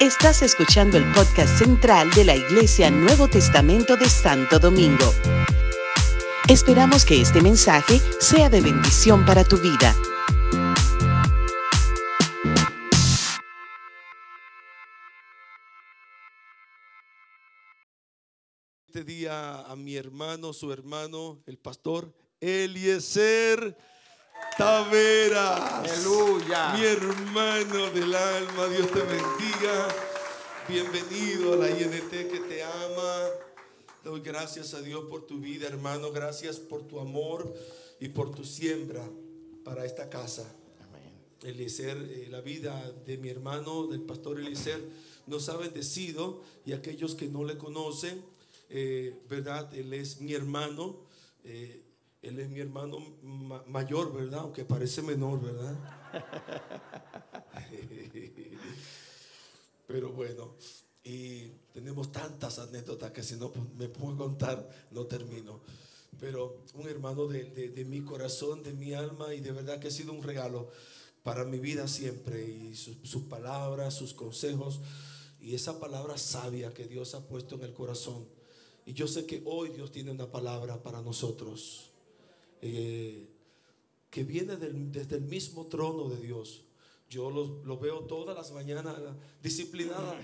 Estás 0.00 0.42
escuchando 0.42 0.98
el 0.98 1.04
podcast 1.12 1.58
central 1.58 2.10
de 2.10 2.24
la 2.24 2.36
Iglesia 2.36 2.90
Nuevo 2.90 3.28
Testamento 3.28 3.96
de 3.96 4.08
Santo 4.08 4.58
Domingo. 4.58 5.12
Esperamos 6.48 7.04
que 7.04 7.20
este 7.22 7.40
mensaje 7.40 8.00
sea 8.20 8.50
de 8.50 8.60
bendición 8.60 9.24
para 9.24 9.44
tu 9.44 9.56
vida. 9.56 9.96
Este 18.86 19.04
día 19.04 19.60
a 19.60 19.74
mi 19.74 19.96
hermano, 19.96 20.52
su 20.52 20.70
hermano, 20.70 21.42
el 21.46 21.58
pastor 21.58 22.14
Eliezer 22.40 23.76
Taveras. 24.52 25.72
Aleluya. 25.90 26.74
Mi 26.74 26.84
hermano 26.84 27.90
del 27.90 28.14
alma, 28.14 28.68
Dios 28.68 28.86
te 28.92 29.00
bendiga. 29.00 29.88
Bienvenido 30.68 31.54
a 31.54 31.56
la 31.56 31.70
INT 31.70 32.10
que 32.10 32.40
te 32.48 32.62
ama. 32.62 33.28
Doy 34.04 34.20
gracias 34.20 34.72
a 34.74 34.80
Dios 34.80 35.06
por 35.10 35.26
tu 35.26 35.38
vida, 35.40 35.66
hermano. 35.66 36.12
Gracias 36.12 36.60
por 36.60 36.86
tu 36.86 37.00
amor 37.00 37.52
y 37.98 38.08
por 38.10 38.32
tu 38.32 38.44
siembra 38.44 39.02
para 39.64 39.84
esta 39.84 40.08
casa. 40.08 40.44
Eliezer, 41.42 41.96
eh, 41.98 42.28
la 42.30 42.40
vida 42.40 42.92
de 43.04 43.18
mi 43.18 43.30
hermano, 43.30 43.88
del 43.88 44.02
pastor 44.02 44.38
Eliezer, 44.38 44.80
nos 45.26 45.48
ha 45.48 45.56
bendecido 45.56 46.42
y 46.64 46.72
aquellos 46.74 47.16
que 47.16 47.26
no 47.26 47.42
le 47.42 47.58
conocen, 47.58 48.24
eh, 48.70 49.18
¿verdad? 49.28 49.74
Él 49.74 49.92
es 49.94 50.20
mi 50.20 50.32
hermano. 50.32 50.96
eh, 51.44 51.83
él 52.24 52.38
es 52.40 52.48
mi 52.48 52.60
hermano 52.60 52.98
ma- 53.22 53.62
mayor, 53.66 54.12
¿verdad? 54.12 54.40
Aunque 54.40 54.64
parece 54.64 55.02
menor, 55.02 55.40
¿verdad? 55.40 55.76
Pero 59.86 60.12
bueno, 60.12 60.56
y 61.02 61.48
tenemos 61.72 62.10
tantas 62.10 62.58
anécdotas 62.58 63.12
que 63.12 63.22
si 63.22 63.36
no 63.36 63.52
pues, 63.52 63.66
me 63.74 63.88
puedo 63.88 64.16
contar, 64.16 64.68
no 64.90 65.06
termino. 65.06 65.60
Pero 66.18 66.64
un 66.74 66.88
hermano 66.88 67.26
de, 67.26 67.44
de- 67.50 67.84
mi 67.84 68.00
corazón, 68.02 68.62
de 68.62 68.72
mi 68.72 68.94
alma, 68.94 69.34
y 69.34 69.40
de 69.40 69.52
verdad 69.52 69.78
que 69.78 69.88
ha 69.88 69.90
sido 69.90 70.12
un 70.12 70.22
regalo 70.22 70.70
para 71.22 71.44
mi 71.44 71.58
vida 71.58 71.86
siempre. 71.88 72.46
Y 72.46 72.74
su- 72.76 72.96
sus 73.04 73.24
palabras, 73.24 73.94
sus 73.94 74.14
consejos, 74.14 74.80
y 75.40 75.54
esa 75.54 75.78
palabra 75.78 76.16
sabia 76.16 76.72
que 76.72 76.86
Dios 76.86 77.14
ha 77.14 77.26
puesto 77.28 77.56
en 77.56 77.62
el 77.64 77.74
corazón. 77.74 78.26
Y 78.86 78.94
yo 78.94 79.06
sé 79.08 79.26
que 79.26 79.42
hoy 79.44 79.70
Dios 79.70 79.92
tiene 79.92 80.10
una 80.10 80.30
palabra 80.30 80.82
para 80.82 81.02
nosotros. 81.02 81.90
Eh, 82.66 83.28
que 84.08 84.24
viene 84.24 84.56
desde 84.56 85.16
el 85.16 85.22
mismo 85.22 85.66
trono 85.66 86.08
de 86.08 86.16
Dios. 86.16 86.64
Yo 87.10 87.30
lo, 87.30 87.62
lo 87.62 87.78
veo 87.78 88.00
todas 88.06 88.34
las 88.34 88.52
mañanas 88.52 88.96
disciplinada, 89.42 90.18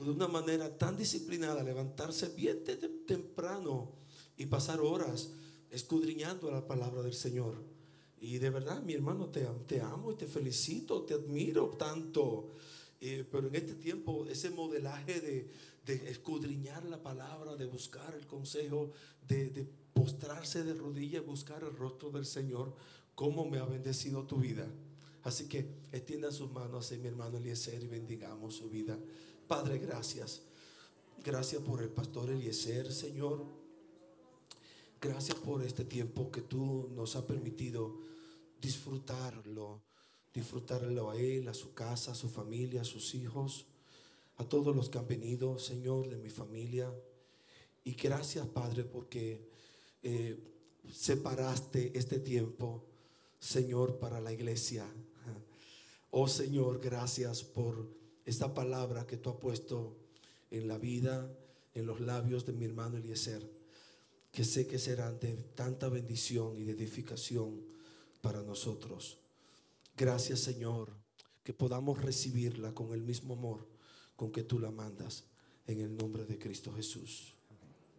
de 0.00 0.10
una 0.10 0.26
manera 0.26 0.76
tan 0.76 0.96
disciplinada, 0.96 1.62
levantarse 1.62 2.30
bien 2.30 2.64
temprano 3.06 3.92
y 4.36 4.46
pasar 4.46 4.80
horas 4.80 5.30
escudriñando 5.70 6.50
la 6.50 6.66
palabra 6.66 7.02
del 7.02 7.14
Señor. 7.14 7.62
Y 8.20 8.38
de 8.38 8.50
verdad, 8.50 8.82
mi 8.82 8.94
hermano, 8.94 9.28
te, 9.28 9.46
te 9.68 9.80
amo 9.80 10.10
y 10.10 10.16
te 10.16 10.26
felicito, 10.26 11.02
te 11.02 11.14
admiro 11.14 11.68
tanto. 11.78 12.56
Eh, 13.00 13.24
pero 13.30 13.46
en 13.46 13.54
este 13.54 13.74
tiempo, 13.74 14.26
ese 14.26 14.50
modelaje 14.50 15.20
de, 15.20 15.50
de 15.98 16.10
escudriñar 16.10 16.84
la 16.84 17.02
palabra, 17.02 17.56
de 17.56 17.66
buscar 17.66 18.14
el 18.14 18.26
consejo, 18.26 18.92
de, 19.26 19.50
de 19.50 19.64
postrarse 19.92 20.64
de 20.64 20.74
rodillas 20.74 21.24
buscar 21.24 21.62
el 21.62 21.74
rostro 21.76 22.10
del 22.10 22.26
Señor, 22.26 22.74
cómo 23.14 23.44
me 23.44 23.58
ha 23.58 23.64
bendecido 23.64 24.24
tu 24.24 24.36
vida. 24.36 24.66
Así 25.22 25.48
que 25.48 25.68
extienda 25.92 26.30
sus 26.32 26.50
manos 26.50 26.86
hacia 26.86 26.98
mi 26.98 27.08
hermano 27.08 27.36
Eliezer 27.36 27.82
y 27.82 27.88
bendigamos 27.88 28.54
su 28.54 28.70
vida. 28.70 28.98
Padre, 29.46 29.78
gracias. 29.78 30.42
Gracias 31.22 31.62
por 31.62 31.82
el 31.82 31.90
pastor 31.90 32.30
Eliezer, 32.30 32.92
Señor. 32.92 33.44
Gracias 35.00 35.36
por 35.38 35.62
este 35.62 35.84
tiempo 35.84 36.30
que 36.30 36.42
tú 36.42 36.88
nos 36.94 37.16
has 37.16 37.24
permitido 37.24 38.00
disfrutarlo, 38.60 39.82
disfrutarlo 40.32 41.10
a 41.10 41.16
él, 41.16 41.48
a 41.48 41.54
su 41.54 41.74
casa, 41.74 42.12
a 42.12 42.14
su 42.14 42.28
familia, 42.28 42.82
a 42.82 42.84
sus 42.84 43.14
hijos, 43.14 43.66
a 44.40 44.48
todos 44.48 44.74
los 44.74 44.88
que 44.88 44.96
han 44.96 45.06
venido, 45.06 45.58
Señor, 45.58 46.08
de 46.08 46.16
mi 46.16 46.30
familia. 46.30 46.90
Y 47.84 47.92
gracias, 47.92 48.46
Padre, 48.46 48.84
porque 48.84 49.50
eh, 50.02 50.38
separaste 50.90 51.92
este 51.94 52.20
tiempo, 52.20 52.86
Señor, 53.38 53.98
para 53.98 54.18
la 54.18 54.32
iglesia. 54.32 54.86
Oh 56.10 56.26
Señor, 56.26 56.80
gracias 56.80 57.44
por 57.44 57.86
esta 58.24 58.54
palabra 58.54 59.06
que 59.06 59.18
tú 59.18 59.28
has 59.28 59.36
puesto 59.36 59.98
en 60.50 60.68
la 60.68 60.78
vida, 60.78 61.30
en 61.74 61.84
los 61.84 62.00
labios 62.00 62.46
de 62.46 62.54
mi 62.54 62.64
hermano 62.64 62.96
Eliezer, 62.96 63.46
que 64.32 64.44
sé 64.44 64.66
que 64.66 64.78
serán 64.78 65.20
de 65.20 65.34
tanta 65.54 65.90
bendición 65.90 66.56
y 66.56 66.64
de 66.64 66.72
edificación 66.72 67.60
para 68.22 68.40
nosotros. 68.40 69.18
Gracias 69.98 70.40
Señor, 70.40 70.94
que 71.44 71.52
podamos 71.52 72.00
recibirla 72.00 72.72
con 72.74 72.94
el 72.94 73.02
mismo 73.02 73.34
amor 73.34 73.68
con 74.20 74.30
que 74.30 74.42
tú 74.42 74.58
la 74.58 74.70
mandas, 74.70 75.24
en 75.66 75.80
el 75.80 75.96
nombre 75.96 76.26
de 76.26 76.38
Cristo 76.38 76.70
Jesús. 76.74 77.34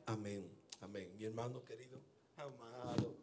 Amén, 0.05 0.47
amén. 0.79 1.11
Mi 1.17 1.25
hermano 1.25 1.63
querido, 1.63 1.99
amado. 2.35 3.15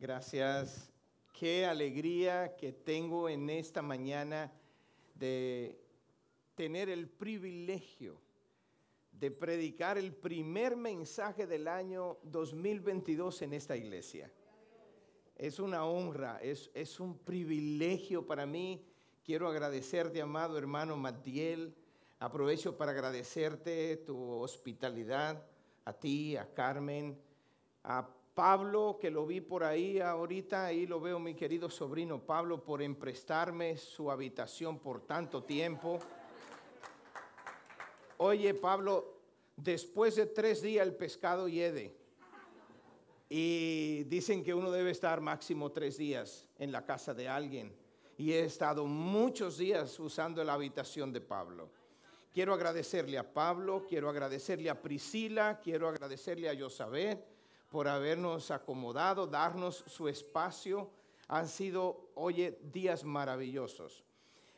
Gracias. 0.00 0.90
Qué 1.38 1.66
alegría 1.66 2.56
que 2.56 2.72
tengo 2.72 3.28
en 3.28 3.50
esta 3.50 3.82
mañana 3.82 4.50
de 5.14 5.78
tener 6.54 6.88
el 6.88 7.06
privilegio 7.06 8.18
de 9.12 9.30
predicar 9.30 9.98
el 9.98 10.14
primer 10.14 10.74
mensaje 10.74 11.46
del 11.46 11.68
año 11.68 12.16
2022 12.22 13.42
en 13.42 13.52
esta 13.52 13.76
iglesia. 13.76 14.32
Es 15.36 15.58
una 15.58 15.84
honra, 15.84 16.38
es, 16.40 16.70
es 16.72 16.98
un 16.98 17.18
privilegio 17.18 18.26
para 18.26 18.46
mí. 18.46 18.82
Quiero 19.28 19.46
agradecerte, 19.46 20.22
amado 20.22 20.56
hermano 20.56 20.96
Matiel. 20.96 21.74
Aprovecho 22.18 22.78
para 22.78 22.92
agradecerte 22.92 23.98
tu 23.98 24.16
hospitalidad, 24.16 25.44
a 25.84 25.92
ti, 25.92 26.34
a 26.34 26.46
Carmen, 26.54 27.20
a 27.84 28.08
Pablo, 28.34 28.96
que 28.98 29.10
lo 29.10 29.26
vi 29.26 29.42
por 29.42 29.64
ahí 29.64 30.00
ahorita, 30.00 30.64
ahí 30.64 30.86
lo 30.86 30.98
veo 30.98 31.18
mi 31.18 31.34
querido 31.34 31.68
sobrino 31.68 32.24
Pablo, 32.24 32.64
por 32.64 32.80
emprestarme 32.80 33.76
su 33.76 34.10
habitación 34.10 34.78
por 34.78 35.02
tanto 35.02 35.44
tiempo. 35.44 35.98
Oye, 38.16 38.54
Pablo, 38.54 39.20
después 39.58 40.16
de 40.16 40.24
tres 40.24 40.62
días 40.62 40.86
el 40.86 40.94
pescado 40.94 41.48
hiede. 41.48 41.94
Y 43.28 44.04
dicen 44.04 44.42
que 44.42 44.54
uno 44.54 44.70
debe 44.70 44.90
estar 44.90 45.20
máximo 45.20 45.70
tres 45.70 45.98
días 45.98 46.48
en 46.58 46.72
la 46.72 46.86
casa 46.86 47.12
de 47.12 47.28
alguien. 47.28 47.77
Y 48.18 48.32
he 48.32 48.44
estado 48.44 48.84
muchos 48.84 49.58
días 49.58 49.98
usando 50.00 50.42
la 50.42 50.54
habitación 50.54 51.12
de 51.12 51.20
Pablo. 51.20 51.70
Quiero 52.34 52.52
agradecerle 52.52 53.16
a 53.16 53.32
Pablo, 53.32 53.86
quiero 53.88 54.10
agradecerle 54.10 54.68
a 54.68 54.82
Priscila, 54.82 55.60
quiero 55.62 55.88
agradecerle 55.88 56.50
a 56.50 56.58
Josabet 56.58 57.24
por 57.68 57.86
habernos 57.86 58.50
acomodado, 58.50 59.28
darnos 59.28 59.84
su 59.86 60.08
espacio. 60.08 60.90
Han 61.28 61.46
sido, 61.46 62.10
oye, 62.16 62.58
días 62.72 63.04
maravillosos. 63.04 64.04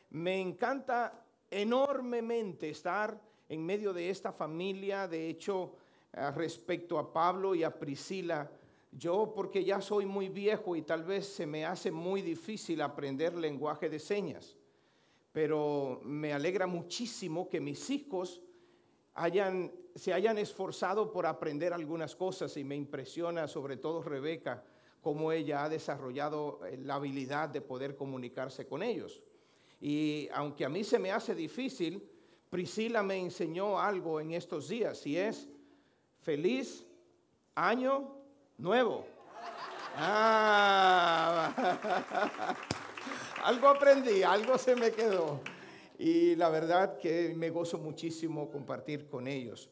Me 0.09 0.41
encanta 0.41 1.23
enormemente 1.49 2.71
estar 2.71 3.21
en 3.47 3.63
medio 3.63 3.93
de 3.93 4.09
esta 4.09 4.31
familia. 4.31 5.07
De 5.07 5.29
hecho, 5.29 5.75
eh, 6.13 6.31
respecto 6.31 6.97
a 6.97 7.13
Pablo 7.13 7.53
y 7.53 7.63
a 7.63 7.77
Priscila, 7.77 8.49
yo 8.91 9.31
porque 9.33 9.63
ya 9.63 9.81
soy 9.81 10.05
muy 10.05 10.29
viejo 10.29 10.75
y 10.75 10.81
tal 10.81 11.03
vez 11.03 11.25
se 11.25 11.45
me 11.45 11.65
hace 11.65 11.91
muy 11.91 12.21
difícil 12.21 12.81
aprender 12.81 13.33
lenguaje 13.35 13.89
de 13.89 13.99
señas, 13.99 14.57
pero 15.31 16.01
me 16.03 16.33
alegra 16.33 16.67
muchísimo 16.67 17.47
que 17.47 17.61
mis 17.61 17.89
hijos 17.89 18.41
se 19.95 20.13
hayan 20.13 20.37
esforzado 20.37 21.11
por 21.11 21.25
aprender 21.25 21.73
algunas 21.73 22.15
cosas 22.15 22.55
y 22.57 22.63
me 22.63 22.75
impresiona 22.75 23.47
sobre 23.47 23.77
todo 23.77 24.03
Rebeca 24.03 24.63
cómo 25.01 25.31
ella 25.31 25.63
ha 25.63 25.69
desarrollado 25.69 26.65
eh, 26.65 26.77
la 26.77 26.95
habilidad 26.95 27.49
de 27.49 27.61
poder 27.61 27.95
comunicarse 27.95 28.67
con 28.67 28.83
ellos. 28.83 29.21
Y 29.79 30.29
aunque 30.33 30.63
a 30.63 30.69
mí 30.69 30.83
se 30.83 30.99
me 30.99 31.11
hace 31.11 31.33
difícil, 31.33 32.07
Priscila 32.49 33.01
me 33.01 33.17
enseñó 33.17 33.79
algo 33.79 34.19
en 34.19 34.31
estos 34.31 34.69
días 34.69 35.05
y 35.07 35.17
es 35.17 35.49
feliz 36.19 36.85
año 37.55 38.20
nuevo. 38.57 39.05
Ah, 39.95 41.53
algo 43.43 43.67
aprendí, 43.67 44.23
algo 44.23 44.57
se 44.57 44.75
me 44.75 44.91
quedó. 44.91 45.41
Y 45.97 46.35
la 46.35 46.49
verdad 46.49 46.97
que 46.97 47.33
me 47.35 47.49
gozo 47.49 47.77
muchísimo 47.77 48.49
compartir 48.49 49.07
con 49.07 49.27
ellos. 49.27 49.69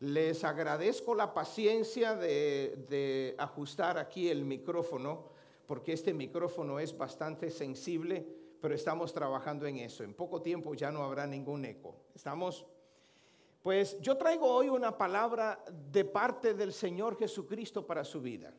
Les 0.00 0.44
agradezco 0.44 1.14
la 1.14 1.34
paciencia 1.34 2.14
de, 2.14 2.84
de 2.88 3.34
ajustar 3.38 3.98
aquí 3.98 4.28
el 4.28 4.44
micrófono, 4.44 5.30
porque 5.66 5.92
este 5.92 6.14
micrófono 6.14 6.78
es 6.80 6.96
bastante 6.96 7.50
sensible 7.50 8.26
pero 8.60 8.74
estamos 8.74 9.12
trabajando 9.12 9.66
en 9.66 9.78
eso. 9.78 10.02
En 10.02 10.14
poco 10.14 10.42
tiempo 10.42 10.74
ya 10.74 10.90
no 10.90 11.02
habrá 11.02 11.26
ningún 11.26 11.64
eco. 11.64 11.94
¿Estamos? 12.14 12.66
Pues 13.66 14.00
yo 14.00 14.16
traigo 14.16 14.46
hoy 14.46 14.68
una 14.68 14.96
palabra 14.96 15.60
de 15.90 16.04
parte 16.04 16.54
del 16.54 16.72
Señor 16.72 17.18
Jesucristo 17.18 17.84
para 17.84 18.04
su 18.04 18.20
vida. 18.20 18.54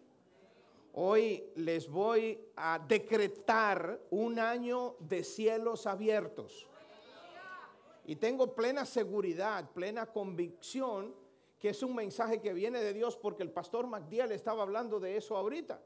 Hoy 0.95 1.45
les 1.55 1.87
voy 1.87 2.37
a 2.57 2.77
decretar 2.77 4.01
un 4.09 4.37
año 4.37 4.97
de 4.99 5.23
cielos 5.23 5.87
abiertos. 5.87 6.67
Y 8.03 8.17
tengo 8.17 8.53
plena 8.53 8.85
seguridad, 8.85 9.71
plena 9.71 10.07
convicción 10.07 11.15
que 11.57 11.69
es 11.69 11.81
un 11.83 11.95
mensaje 11.95 12.41
que 12.41 12.51
viene 12.51 12.83
de 12.83 12.91
Dios 12.91 13.15
porque 13.15 13.43
el 13.43 13.51
pastor 13.51 13.87
MacDiel 13.87 14.33
estaba 14.33 14.63
hablando 14.63 14.99
de 14.99 15.15
eso 15.15 15.37
ahorita. 15.37 15.81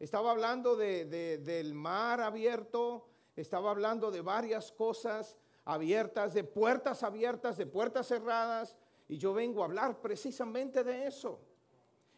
Estaba 0.00 0.32
hablando 0.32 0.74
del 0.74 1.74
mar 1.74 2.20
abierto, 2.20 3.06
estaba 3.36 3.70
hablando 3.70 4.10
de 4.10 4.20
varias 4.20 4.72
cosas 4.72 5.38
abiertas, 5.64 6.34
de 6.34 6.44
puertas 6.44 7.02
abiertas, 7.02 7.56
de 7.56 7.66
puertas 7.66 8.08
cerradas. 8.08 8.76
Y 9.08 9.18
yo 9.18 9.34
vengo 9.34 9.62
a 9.62 9.66
hablar 9.66 10.00
precisamente 10.00 10.84
de 10.84 11.06
eso. 11.06 11.40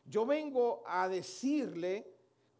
Yo 0.04 0.24
vengo 0.24 0.82
a 0.86 1.08
decirle 1.08 2.12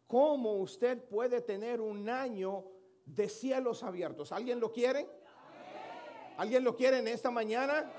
cómo 0.05 0.53
usted 0.53 1.03
puede 1.03 1.41
tener 1.41 1.81
un 1.81 2.09
año 2.09 2.65
de 3.05 3.29
cielos 3.29 3.83
abiertos. 3.83 4.31
¿Alguien 4.31 4.59
lo 4.59 4.71
quiere? 4.71 5.07
¿Alguien 6.37 6.63
lo 6.63 6.75
quiere 6.75 6.99
en 6.99 7.07
esta 7.07 7.31
mañana? 7.31 7.91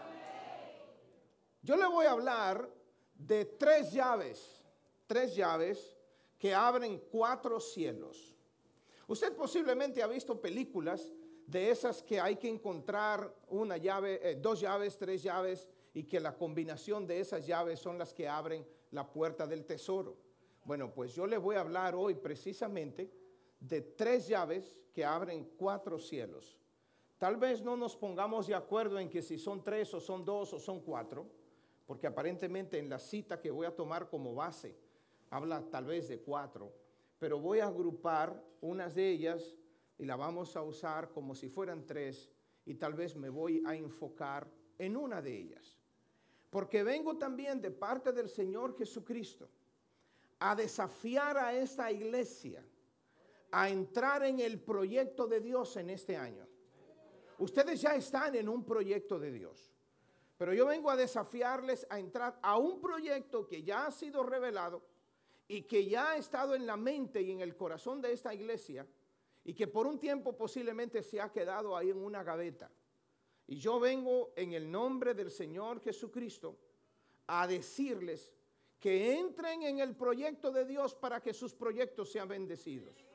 Yo 1.62 1.76
le 1.76 1.86
voy 1.86 2.06
a 2.06 2.12
hablar 2.12 2.68
de 3.14 3.44
tres 3.44 3.92
llaves, 3.92 4.62
tres 5.06 5.34
llaves 5.34 5.96
que 6.38 6.54
abren 6.54 7.02
cuatro 7.10 7.58
cielos. 7.58 8.36
Usted 9.08 9.34
posiblemente 9.34 10.02
ha 10.02 10.06
visto 10.06 10.40
películas 10.40 11.12
de 11.48 11.70
esas 11.70 12.02
que 12.02 12.20
hay 12.20 12.36
que 12.36 12.48
encontrar 12.48 13.34
una 13.48 13.78
llave, 13.78 14.20
eh, 14.22 14.36
dos 14.36 14.60
llaves, 14.60 14.98
tres 14.98 15.22
llaves 15.22 15.66
y 15.94 16.04
que 16.04 16.20
la 16.20 16.36
combinación 16.36 17.06
de 17.06 17.20
esas 17.20 17.46
llaves 17.46 17.80
son 17.80 17.96
las 17.96 18.12
que 18.12 18.28
abren 18.28 18.66
la 18.90 19.10
puerta 19.10 19.46
del 19.46 19.64
tesoro. 19.64 20.14
Bueno, 20.64 20.92
pues 20.92 21.14
yo 21.14 21.26
le 21.26 21.38
voy 21.38 21.56
a 21.56 21.60
hablar 21.60 21.94
hoy 21.94 22.14
precisamente 22.16 23.10
de 23.58 23.80
tres 23.80 24.28
llaves 24.28 24.78
que 24.92 25.06
abren 25.06 25.50
cuatro 25.56 25.98
cielos. 25.98 26.58
Tal 27.16 27.38
vez 27.38 27.62
no 27.62 27.78
nos 27.78 27.96
pongamos 27.96 28.46
de 28.46 28.54
acuerdo 28.54 28.98
en 28.98 29.08
que 29.08 29.22
si 29.22 29.38
son 29.38 29.64
tres 29.64 29.92
o 29.94 30.00
son 30.00 30.26
dos 30.26 30.52
o 30.52 30.58
son 30.60 30.80
cuatro, 30.80 31.26
porque 31.86 32.06
aparentemente 32.06 32.78
en 32.78 32.90
la 32.90 32.98
cita 32.98 33.40
que 33.40 33.50
voy 33.50 33.66
a 33.66 33.74
tomar 33.74 34.10
como 34.10 34.34
base 34.34 34.76
habla 35.30 35.62
tal 35.70 35.86
vez 35.86 36.08
de 36.08 36.18
cuatro, 36.18 36.70
pero 37.18 37.40
voy 37.40 37.60
a 37.60 37.68
agrupar 37.68 38.38
unas 38.60 38.94
de 38.94 39.08
ellas 39.08 39.56
y 39.98 40.04
la 40.04 40.16
vamos 40.16 40.56
a 40.56 40.62
usar 40.62 41.10
como 41.10 41.34
si 41.34 41.48
fueran 41.48 41.84
tres 41.84 42.30
y 42.64 42.74
tal 42.74 42.94
vez 42.94 43.16
me 43.16 43.28
voy 43.28 43.62
a 43.66 43.74
enfocar 43.74 44.48
en 44.78 44.96
una 44.96 45.20
de 45.20 45.36
ellas. 45.36 45.78
Porque 46.50 46.82
vengo 46.82 47.18
también 47.18 47.60
de 47.60 47.70
parte 47.70 48.12
del 48.12 48.28
Señor 48.28 48.76
Jesucristo 48.76 49.48
a 50.38 50.54
desafiar 50.54 51.36
a 51.36 51.52
esta 51.52 51.90
iglesia 51.90 52.64
a 53.50 53.68
entrar 53.68 54.24
en 54.24 54.40
el 54.40 54.60
proyecto 54.60 55.26
de 55.26 55.40
Dios 55.40 55.76
en 55.76 55.90
este 55.90 56.16
año. 56.16 56.46
Ustedes 57.38 57.80
ya 57.80 57.94
están 57.94 58.34
en 58.34 58.48
un 58.48 58.64
proyecto 58.64 59.18
de 59.18 59.32
Dios, 59.32 59.82
pero 60.36 60.52
yo 60.52 60.66
vengo 60.66 60.90
a 60.90 60.96
desafiarles 60.96 61.86
a 61.88 61.98
entrar 61.98 62.38
a 62.42 62.56
un 62.56 62.80
proyecto 62.80 63.46
que 63.46 63.62
ya 63.62 63.86
ha 63.86 63.90
sido 63.90 64.22
revelado 64.22 64.82
y 65.46 65.62
que 65.62 65.86
ya 65.86 66.10
ha 66.10 66.16
estado 66.16 66.54
en 66.54 66.66
la 66.66 66.76
mente 66.76 67.22
y 67.22 67.30
en 67.30 67.40
el 67.40 67.56
corazón 67.56 68.02
de 68.02 68.12
esta 68.12 68.34
iglesia 68.34 68.86
y 69.48 69.54
que 69.54 69.66
por 69.66 69.86
un 69.86 69.98
tiempo 69.98 70.36
posiblemente 70.36 71.02
se 71.02 71.22
ha 71.22 71.32
quedado 71.32 71.74
ahí 71.74 71.88
en 71.88 71.96
una 71.96 72.22
gaveta. 72.22 72.70
Y 73.46 73.56
yo 73.56 73.80
vengo 73.80 74.34
en 74.36 74.52
el 74.52 74.70
nombre 74.70 75.14
del 75.14 75.30
Señor 75.30 75.80
Jesucristo 75.80 76.58
a 77.28 77.46
decirles 77.46 78.30
que 78.78 79.18
entren 79.18 79.62
en 79.62 79.78
el 79.78 79.96
proyecto 79.96 80.50
de 80.50 80.66
Dios 80.66 80.94
para 80.94 81.22
que 81.22 81.32
sus 81.32 81.54
proyectos 81.54 82.12
sean 82.12 82.28
bendecidos. 82.28 83.06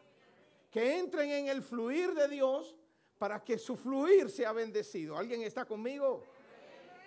Que 0.72 0.98
entren 0.98 1.30
en 1.30 1.50
el 1.50 1.62
fluir 1.62 2.16
de 2.16 2.28
Dios 2.28 2.76
para 3.20 3.44
que 3.44 3.60
su 3.60 3.76
fluir 3.76 4.32
sea 4.32 4.54
bendecido. 4.54 5.16
¿Alguien 5.16 5.44
está 5.44 5.66
conmigo? 5.66 6.24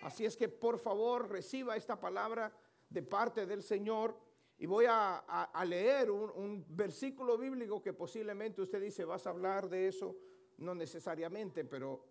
Así 0.02 0.24
es 0.24 0.36
que 0.36 0.48
por 0.48 0.78
favor 0.78 1.28
reciba 1.28 1.74
esta 1.76 1.98
palabra 1.98 2.56
de 2.88 3.02
parte 3.02 3.44
del 3.44 3.64
Señor 3.64 4.16
y 4.58 4.66
voy 4.66 4.86
a, 4.88 5.64
leer 5.66 6.10
un, 6.10 6.30
un, 6.30 6.64
versículo 6.68 7.36
bíblico 7.36 7.82
que 7.82 7.92
posiblemente 7.92 8.62
usted 8.62 8.80
dice, 8.80 9.04
vas 9.04 9.26
a 9.26 9.30
hablar 9.30 9.68
de 9.68 9.88
eso, 9.88 10.16
no 10.58 10.74
necesariamente, 10.74 11.64
pero 11.64 12.06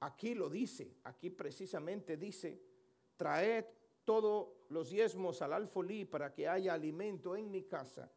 aquí 0.00 0.34
lo 0.34 0.48
dice, 0.48 0.96
aquí 1.04 1.30
precisamente 1.30 2.16
dice, 2.16 2.60
traed 3.16 3.64
todos 4.04 4.48
los 4.68 4.90
diezmos 4.90 5.42
al 5.42 5.52
alfolí 5.52 6.04
para 6.04 6.32
que 6.32 6.48
haya 6.48 6.74
alimento 6.74 7.36
en 7.36 7.50
mi 7.50 7.64
casa. 7.64 8.10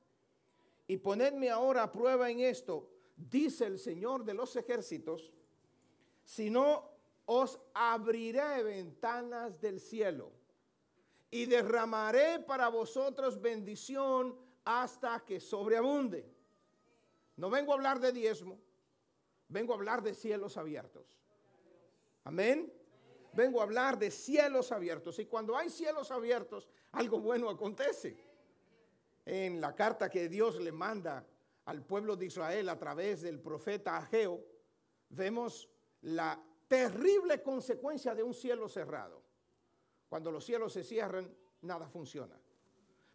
Y 0.87 0.97
ponedme 0.97 1.49
ahora 1.49 1.83
a 1.83 1.91
prueba 1.91 2.29
en 2.29 2.41
esto, 2.41 2.91
dice 3.15 3.65
el 3.65 3.79
Señor 3.79 4.23
de 4.23 4.35
los 4.35 4.55
ejércitos, 4.55 5.33
si 6.23 6.51
no 6.51 6.91
os 7.25 7.59
abriré 7.73 8.63
ventanas 8.63 9.59
del 9.59 9.79
cielo 9.79 10.31
y 11.35 11.45
derramaré 11.45 12.39
para 12.39 12.67
vosotros 12.69 13.41
bendición 13.41 14.37
hasta 14.63 15.23
que 15.25 15.39
sobreabunde. 15.39 16.29
No 17.35 17.49
vengo 17.49 17.71
a 17.71 17.75
hablar 17.75 17.99
de 17.99 18.11
diezmo, 18.11 18.59
vengo 19.49 19.73
a 19.73 19.75
hablar 19.75 20.01
de 20.01 20.13
cielos 20.13 20.57
abiertos. 20.57 21.19
Amén 22.23 22.71
vengo 23.35 23.59
a 23.59 23.63
hablar 23.63 23.99
de 23.99 24.09
cielos 24.09 24.71
abiertos. 24.71 25.19
Y 25.19 25.25
cuando 25.25 25.55
hay 25.55 25.69
cielos 25.69 26.09
abiertos, 26.09 26.67
algo 26.93 27.19
bueno 27.19 27.49
acontece. 27.49 28.17
En 29.25 29.59
la 29.59 29.75
carta 29.75 30.09
que 30.09 30.29
Dios 30.29 30.59
le 30.59 30.71
manda 30.71 31.25
al 31.65 31.83
pueblo 31.83 32.15
de 32.15 32.27
Israel 32.27 32.69
a 32.69 32.79
través 32.79 33.21
del 33.21 33.39
profeta 33.39 33.97
Ageo, 33.97 34.43
vemos 35.09 35.69
la 36.01 36.41
terrible 36.67 37.41
consecuencia 37.41 38.15
de 38.15 38.23
un 38.23 38.33
cielo 38.33 38.69
cerrado. 38.69 39.21
Cuando 40.15 40.31
los 40.31 40.45
cielos 40.45 40.71
se 40.71 40.81
cierran, 40.81 41.29
nada 41.63 41.89
funciona. 41.89 42.39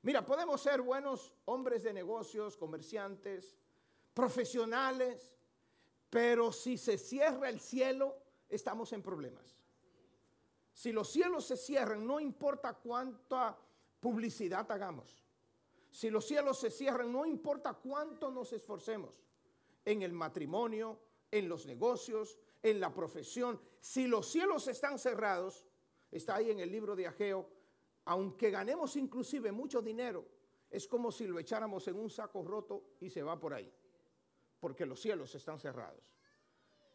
Mira, 0.02 0.22
podemos 0.22 0.60
ser 0.60 0.82
buenos 0.82 1.32
hombres 1.46 1.82
de 1.82 1.94
negocios, 1.94 2.58
comerciantes, 2.58 3.56
profesionales, 4.12 5.34
pero 6.10 6.52
si 6.52 6.76
se 6.76 6.98
cierra 6.98 7.48
el 7.48 7.58
cielo, 7.58 8.18
estamos 8.50 8.92
en 8.92 9.02
problemas. 9.02 9.56
Si 10.74 10.92
los 10.92 11.08
cielos 11.08 11.46
se 11.46 11.56
cierran, 11.56 12.06
no 12.06 12.20
importa 12.20 12.74
cuánta 12.74 13.56
publicidad 13.98 14.70
hagamos. 14.70 15.24
Si 15.90 16.10
los 16.10 16.26
cielos 16.26 16.60
se 16.60 16.70
cierran, 16.70 17.10
no 17.10 17.24
importa 17.24 17.72
cuánto 17.72 18.30
nos 18.30 18.52
esforcemos 18.52 19.24
en 19.86 20.02
el 20.02 20.12
matrimonio, 20.12 21.00
en 21.30 21.48
los 21.48 21.64
negocios, 21.64 22.36
en 22.62 22.78
la 22.78 22.92
profesión. 22.92 23.58
Si 23.80 24.06
los 24.06 24.26
cielos 24.30 24.68
están 24.68 24.98
cerrados, 24.98 25.64
está 26.10 26.36
ahí 26.36 26.50
en 26.50 26.60
el 26.60 26.70
libro 26.70 26.96
de 26.96 27.06
Ageo, 27.06 27.48
aunque 28.04 28.50
ganemos 28.50 28.96
inclusive 28.96 29.52
mucho 29.52 29.80
dinero, 29.80 30.26
es 30.70 30.86
como 30.86 31.10
si 31.10 31.26
lo 31.26 31.38
echáramos 31.38 31.86
en 31.88 31.96
un 31.96 32.10
saco 32.10 32.42
roto 32.42 32.94
y 33.00 33.10
se 33.10 33.22
va 33.22 33.38
por 33.38 33.54
ahí, 33.54 33.72
porque 34.60 34.86
los 34.86 35.00
cielos 35.00 35.34
están 35.34 35.58
cerrados. 35.58 36.02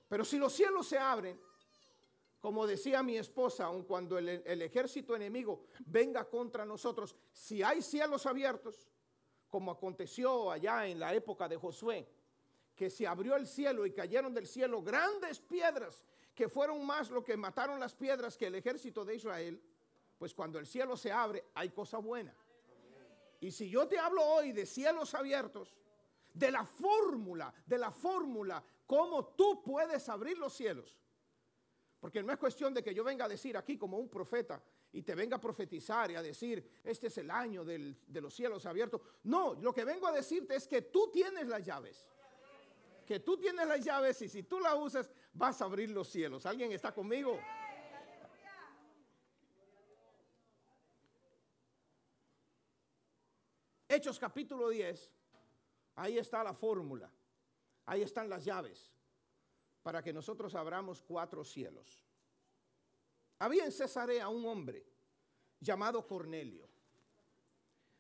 Pero 0.07 0.23
si 0.23 0.37
los 0.37 0.53
cielos 0.53 0.87
se 0.87 0.97
abren, 0.97 1.39
como 2.39 2.67
decía 2.67 3.01
mi 3.01 3.17
esposa, 3.17 3.65
aun 3.65 3.83
cuando 3.83 4.17
el, 4.17 4.61
ejército 4.61 5.15
enemigo 5.15 5.65
venga 5.87 6.29
contra 6.29 6.65
nosotros, 6.65 7.15
si 7.31 7.63
hay 7.63 7.81
cielos 7.81 8.25
abiertos, 8.25 8.87
como 9.49 9.71
aconteció 9.71 10.51
allá 10.51 10.85
en 10.85 10.99
la 10.99 11.13
época 11.13 11.49
de 11.49 11.57
Josué, 11.57 12.07
que 12.75 12.89
se 12.89 13.07
abrió 13.07 13.35
el 13.35 13.47
cielo 13.47 13.85
y 13.85 13.93
cayeron 13.93 14.33
del 14.33 14.45
cielo 14.45 14.83
grandes 14.83 15.39
piedras, 15.39 16.05
que 16.35 16.49
fueron 16.49 16.85
más 16.85 17.09
lo 17.09 17.23
que 17.23 17.37
mataron 17.37 17.79
las 17.79 17.95
piedras 17.95 18.37
que 18.37 18.47
el 18.47 18.55
ejército 18.55 19.05
de 19.05 19.15
Israel, 19.15 19.61
pues 20.17 20.33
cuando 20.33 20.59
el 20.59 20.67
cielo 20.67 20.97
se 20.97 21.11
abre 21.11 21.45
hay 21.55 21.69
cosa 21.69 21.97
buena. 21.97 22.35
Y 23.39 23.51
si 23.51 23.69
yo 23.69 23.87
te 23.87 23.97
hablo 23.97 24.21
hoy 24.23 24.51
de 24.51 24.65
cielos 24.65 25.13
abiertos, 25.13 25.73
de 26.33 26.51
la 26.51 26.65
fórmula, 26.65 27.53
de 27.65 27.77
la 27.77 27.91
fórmula, 27.91 28.63
cómo 28.85 29.27
tú 29.27 29.63
puedes 29.63 30.09
abrir 30.09 30.37
los 30.37 30.53
cielos, 30.53 30.97
porque 31.99 32.21
no 32.21 32.33
es 32.33 32.37
cuestión 32.37 32.73
de 32.73 32.83
que 32.83 32.93
yo 32.93 33.03
venga 33.03 33.25
a 33.25 33.29
decir 33.29 33.55
aquí 33.55 33.77
como 33.77 33.97
un 33.97 34.09
profeta 34.09 34.61
y 34.91 35.01
te 35.01 35.15
venga 35.15 35.37
a 35.37 35.41
profetizar 35.41 36.11
y 36.11 36.15
a 36.15 36.21
decir, 36.21 36.81
este 36.83 37.07
es 37.07 37.17
el 37.17 37.31
año 37.31 37.63
de 37.63 38.21
los 38.21 38.33
cielos 38.33 38.65
abiertos. 38.65 39.01
No, 39.23 39.55
lo 39.55 39.73
que 39.73 39.85
vengo 39.85 40.07
a 40.07 40.11
decirte 40.11 40.55
es 40.55 40.67
que 40.67 40.83
tú 40.83 41.09
tienes 41.11 41.47
las 41.47 41.63
llaves. 41.63 42.07
Que 43.05 43.19
tú 43.19 43.37
tienes 43.37 43.67
las 43.67 43.83
llaves 43.83 44.21
y 44.21 44.29
si 44.29 44.43
tú 44.43 44.59
las 44.59 44.73
usas 44.75 45.11
vas 45.33 45.61
a 45.61 45.65
abrir 45.65 45.91
los 45.91 46.07
cielos. 46.07 46.45
¿Alguien 46.45 46.71
está 46.71 46.93
conmigo? 46.93 47.39
Hechos 53.87 54.19
capítulo 54.19 54.69
10, 54.69 55.11
ahí 55.95 56.17
está 56.17 56.43
la 56.43 56.53
fórmula, 56.53 57.09
ahí 57.85 58.01
están 58.01 58.27
las 58.29 58.43
llaves. 58.43 58.91
para 59.83 60.01
que 60.01 60.11
nosotros 60.11 60.55
abramos 60.55 61.03
cuatro 61.03 61.45
cielos. 61.45 62.03
Había 63.37 63.65
en 63.65 63.71
Cesarea 63.71 64.27
un 64.29 64.43
hombre 64.47 64.83
llamado 65.59 66.07
Cornelio, 66.07 66.67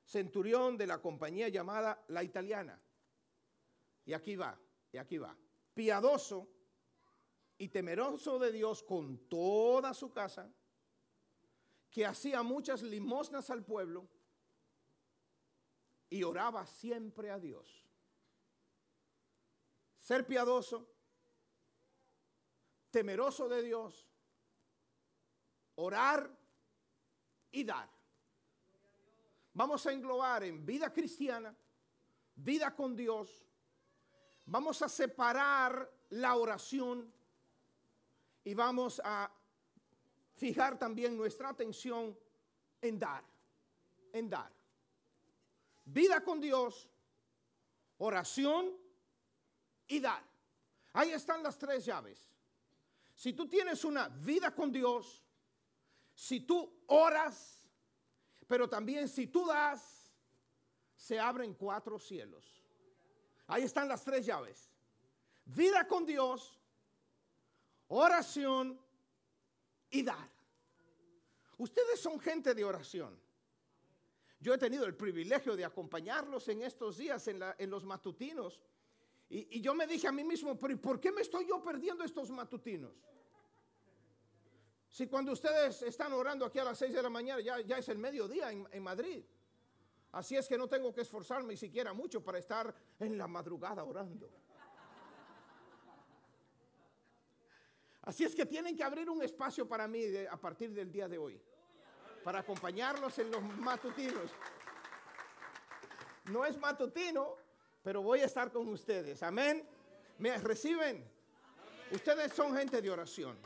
centurión 0.03 0.77
de 0.77 0.87
la 0.87 0.99
compañía 0.99 1.47
llamada 1.47 2.03
La 2.07 2.23
Italiana. 2.23 2.81
Y 4.03 4.13
aquí 4.13 4.35
va, 4.35 4.59
y 4.95 4.97
aquí 4.97 5.17
va. 5.17 5.37
Piadoso 5.73 6.47
y 7.57 7.67
temeroso 7.67 8.39
de 8.39 8.53
Dios 8.53 8.81
con 8.81 9.27
toda 9.27 9.93
su 9.93 10.13
casa, 10.13 10.49
que 11.91 12.05
hacía 12.05 12.43
muchas 12.43 12.81
limosnas 12.81 13.49
al 13.49 13.65
pueblo 13.65 14.07
y 16.09 16.23
oraba 16.23 16.65
siempre 16.65 17.29
a 17.29 17.39
Dios. 17.39 17.83
Ser 19.99 20.25
piadoso, 20.25 20.89
temeroso 22.89 23.49
de 23.49 23.63
Dios, 23.63 24.07
orar 25.75 26.33
y 27.51 27.65
dar. 27.65 27.89
Vamos 29.53 29.85
a 29.85 29.91
englobar 29.91 30.45
en 30.45 30.65
vida 30.65 30.93
cristiana, 30.93 31.53
vida 32.35 32.73
con 32.73 32.95
Dios. 32.95 33.45
Vamos 34.45 34.81
a 34.81 34.89
separar 34.89 35.91
la 36.09 36.35
oración 36.35 37.11
y 38.43 38.53
vamos 38.53 39.01
a 39.03 39.31
fijar 40.35 40.77
también 40.77 41.17
nuestra 41.17 41.49
atención 41.49 42.17
en 42.81 42.99
dar, 42.99 43.23
en 44.13 44.29
dar. 44.29 44.51
Vida 45.85 46.23
con 46.23 46.39
Dios, 46.39 46.87
oración 47.97 48.71
y 49.87 49.99
dar. 49.99 50.23
Ahí 50.93 51.11
están 51.11 51.41
las 51.41 51.57
tres 51.57 51.85
llaves. 51.85 52.31
Si 53.15 53.33
tú 53.33 53.47
tienes 53.47 53.83
una 53.83 54.09
vida 54.09 54.53
con 54.53 54.71
Dios, 54.71 55.23
si 56.13 56.41
tú 56.41 56.83
oras, 56.87 57.67
pero 58.47 58.69
también 58.69 59.07
si 59.07 59.27
tú 59.27 59.45
das, 59.47 60.11
se 60.95 61.19
abren 61.19 61.53
cuatro 61.53 61.97
cielos. 61.97 62.64
Ahí 63.47 63.63
están 63.63 63.87
las 63.87 64.03
tres 64.03 64.25
llaves. 64.25 64.69
Vida 65.45 65.87
con 65.87 66.05
Dios, 66.05 66.59
oración 67.87 68.79
y 69.89 70.03
dar. 70.03 70.29
Ustedes 71.57 71.99
son 71.99 72.19
gente 72.19 72.53
de 72.53 72.63
oración. 72.63 73.19
Yo 74.39 74.53
he 74.53 74.57
tenido 74.57 74.85
el 74.85 74.95
privilegio 74.95 75.55
de 75.55 75.65
acompañarlos 75.65 76.47
en 76.49 76.61
estos 76.61 76.97
días 76.97 77.27
en, 77.27 77.69
los 77.69 77.85
matutinos. 77.85 78.61
Y, 79.29 79.61
yo 79.61 79.73
me 79.73 79.87
dije 79.87 80.07
a 80.07 80.11
mí 80.11 80.23
mismo, 80.23 80.57
¿por 80.57 80.99
qué 80.99 81.11
me 81.11 81.21
estoy 81.21 81.47
yo 81.47 81.63
perdiendo 81.63 82.03
estos 82.03 82.29
matutinos? 82.29 82.93
Si 84.95 85.07
cuando 85.07 85.33
ustedes 85.33 85.81
están 85.81 86.13
orando 86.13 86.45
aquí 86.45 86.57
a 86.59 86.63
las 86.63 86.77
6 86.77 86.93
de 86.93 87.01
la 87.01 87.09
mañana, 87.09 87.41
ya, 87.41 87.77
es 87.77 87.89
el 87.89 87.97
mediodía 87.97 88.51
en, 88.51 88.67
en 88.71 88.81
Madrid. 88.81 89.25
Así 90.15 90.37
es 90.37 90.47
que 90.47 90.57
no 90.57 90.69
tengo 90.69 90.93
que 90.93 91.01
esforzarme 91.01 91.57
siquiera 91.57 91.91
mucho 91.91 92.23
para 92.23 92.37
estar 92.37 92.73
en 92.99 93.17
la 93.17 93.27
madrugada 93.27 93.83
orando. 93.83 94.29
Así 98.01 98.23
es 98.23 98.33
que 98.33 98.45
tienen 98.45 98.77
que 98.77 98.83
abrir 98.85 99.09
un 99.09 99.21
espacio 99.21 99.67
para 99.67 99.89
mí 99.89 100.05
a 100.31 100.37
partir 100.37 100.71
del 100.71 100.89
día 100.89 101.09
de 101.09 101.17
hoy, 101.17 101.37
para 102.23 102.39
acompañarlos 102.39 103.19
en 103.19 103.29
los 103.29 103.43
matutinos. 103.43 104.31
No 106.31 106.45
es 106.45 106.57
matutino, 106.57 107.35
pero 107.83 108.01
voy 108.01 108.21
a 108.21 108.25
estar 108.25 108.53
con 108.53 108.69
ustedes. 108.69 109.21
Amén. 109.21 109.67
¿Me 110.19 110.37
reciben? 110.37 111.03
Ustedes 111.91 112.31
son 112.31 112.55
gente 112.55 112.81
de 112.81 112.89
oración. 112.89 113.37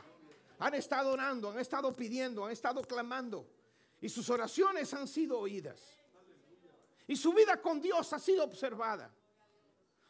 Han 0.60 0.74
estado 0.74 1.14
orando, 1.14 1.50
han 1.50 1.58
estado 1.58 1.92
pidiendo, 1.92 2.44
han 2.44 2.52
estado 2.52 2.82
clamando. 2.82 3.44
Y 4.00 4.08
sus 4.08 4.30
oraciones 4.30 4.94
han 4.94 5.08
sido 5.08 5.40
oídas. 5.40 5.99
Y 7.10 7.16
su 7.16 7.32
vida 7.32 7.60
con 7.60 7.80
Dios 7.80 8.12
ha 8.12 8.18
sido 8.18 8.44
observada. 8.44 9.12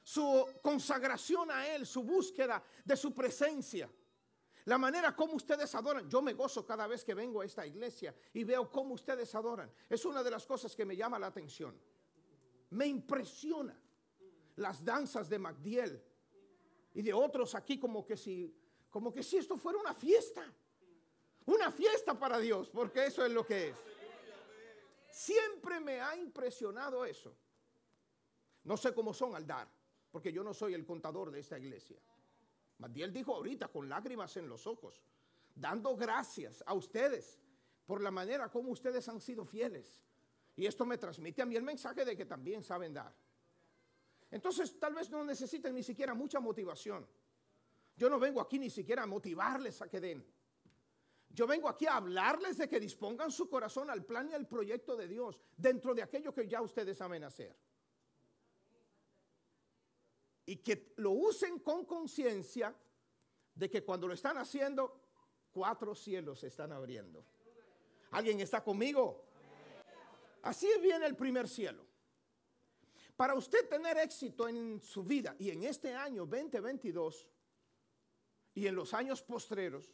Su 0.02 0.47
consagración 0.62 1.50
a 1.50 1.66
Él, 1.66 1.87
su 1.87 2.02
búsqueda 2.02 2.62
de 2.85 2.97
su 2.97 3.12
presencia 3.14 3.90
la 4.66 4.78
manera 4.78 5.16
como 5.16 5.35
ustedes 5.35 5.75
adoran. 5.75 6.09
Yo 6.09 6.21
me 6.23 6.35
gozo 6.35 6.66
cada 6.66 6.87
vez 6.87 7.04
que 7.04 7.14
vengo 7.14 7.40
a 7.40 7.45
esta 7.45 7.66
iglesia 7.66 8.14
y 8.33 8.45
veo 8.45 8.71
cómo 8.71 8.95
ustedes 8.95 9.35
adoran. 9.35 9.73
Es 9.88 10.04
una 10.04 10.23
de 10.23 10.30
las 10.30 10.47
cosas 10.47 10.76
que 10.76 10.85
me 10.85 10.97
llama 10.97 11.19
la 11.19 11.28
atención. 11.28 11.76
Me 12.71 12.87
impresiona 12.87 13.76
las 14.57 14.85
danzas 14.85 15.28
de 15.28 15.38
Magdiel 15.38 16.00
y 16.95 17.02
de 17.02 17.12
otros 17.12 17.54
aquí 17.54 17.78
como 17.78 18.04
que 18.04 18.16
si 18.16 18.54
como 18.90 19.12
que 19.12 19.23
si 19.23 19.38
esto 19.38 19.57
fuera 19.57 19.78
una 19.78 19.95
fiesta. 19.95 20.45
Una 21.47 21.73
fiesta 21.73 22.16
para 22.19 22.38
Dios, 22.38 22.69
porque 22.69 23.07
eso 23.07 23.25
es 23.25 23.33
lo 23.33 23.45
que 23.47 23.71
es. 23.71 23.76
Siempre 25.11 25.81
me 25.81 26.00
ha 26.00 26.17
impresionado 26.17 27.05
eso. 27.05 27.37
No 28.64 28.76
sé 28.76 28.95
cómo 28.95 29.14
son 29.14 29.35
al 29.35 29.47
dar, 29.47 29.69
porque 30.11 30.33
yo 30.33 30.43
no 30.43 30.55
soy 30.55 30.75
el 30.75 30.85
contador 30.85 31.31
de 31.31 31.40
esta 31.40 31.59
iglesia. 31.59 32.00
Matiel 32.79 33.12
dijo 33.12 33.35
ahorita 33.35 33.69
con 33.69 33.88
lágrimas 33.88 34.37
en 34.37 34.49
los 34.49 34.67
ojos, 34.67 35.02
dando 35.55 35.97
gracias 35.97 36.62
a 36.67 36.75
ustedes 36.75 37.38
por 37.87 38.00
la 38.00 38.11
manera 38.11 38.50
como 38.50 38.71
ustedes 38.71 39.09
han 39.09 39.21
sido 39.21 39.45
fieles. 39.45 40.02
Y 40.57 40.67
esto 40.67 40.85
me 40.85 40.99
transmite 40.99 41.43
a 41.43 41.47
mí 41.47 41.57
el 41.57 41.62
mensaje 41.62 42.05
de 42.05 42.17
que 42.17 42.26
también 42.26 42.62
saben 42.62 42.95
dar. 42.95 43.14
Entonces 44.31 44.79
tal 44.79 44.95
vez 44.95 45.11
no 45.11 45.25
necesiten 45.25 45.75
ni 45.75 45.83
siquiera 45.83 46.14
mucha 46.14 46.40
motivación. 46.40 47.07
Yo 47.97 48.09
no 48.09 48.19
vengo 48.19 48.40
aquí 48.40 48.59
ni 48.59 48.71
siquiera 48.71 49.02
a 49.02 49.07
motivarles 49.07 49.83
a 49.83 49.88
que 49.88 50.00
den. 50.00 50.25
Yo 51.31 51.47
vengo 51.47 51.69
aquí 51.69 51.87
a 51.87 51.97
hablarles 51.97 52.59
de 52.59 52.69
que 52.69 52.81
dispongan 52.81 53.31
su 53.31 53.49
corazón 53.49 53.89
al 53.89 54.05
plan 54.05 54.29
y 54.29 54.35
al 54.35 54.47
proyecto 54.47 54.97
de 54.97 55.07
Dios 55.07 55.41
dentro 55.57 55.95
de 55.95 56.03
aquello 56.03 56.35
que 56.35 56.49
ya 56.49 56.61
ustedes 56.61 56.99
saben 56.99 57.25
hacer 57.25 57.57
y 60.51 60.57
que 60.57 60.95
lo 60.97 61.13
usen 61.13 61.61
con 61.61 61.85
conciencia 61.85 62.75
de 63.55 63.71
que 63.71 63.85
cuando 63.85 64.09
lo 64.09 64.15
están 64.15 64.37
haciendo, 64.37 65.01
cuatro 65.53 65.95
cielos 65.95 66.41
se 66.41 66.49
están 66.49 66.73
abriendo. 66.73 67.25
¿Alguien 68.11 68.41
está 68.41 68.65
conmigo? 68.65 69.27
Así 70.43 70.69
viene 70.83 71.07
el 71.07 71.15
primer 71.15 71.49
cielo. 71.49 71.87
Para 73.17 73.35
usted 73.35 73.69
tener 73.69 73.97
éxito 73.99 74.49
en 74.49 74.81
su 74.81 75.05
vida 75.05 75.37
y 75.39 75.51
en 75.51 75.63
este 75.63 75.95
año 75.95 76.27
2022 76.27 77.29
y 78.55 78.67
en 78.67 78.75
los 78.75 78.93
años 78.93 79.23
postreros, 79.23 79.93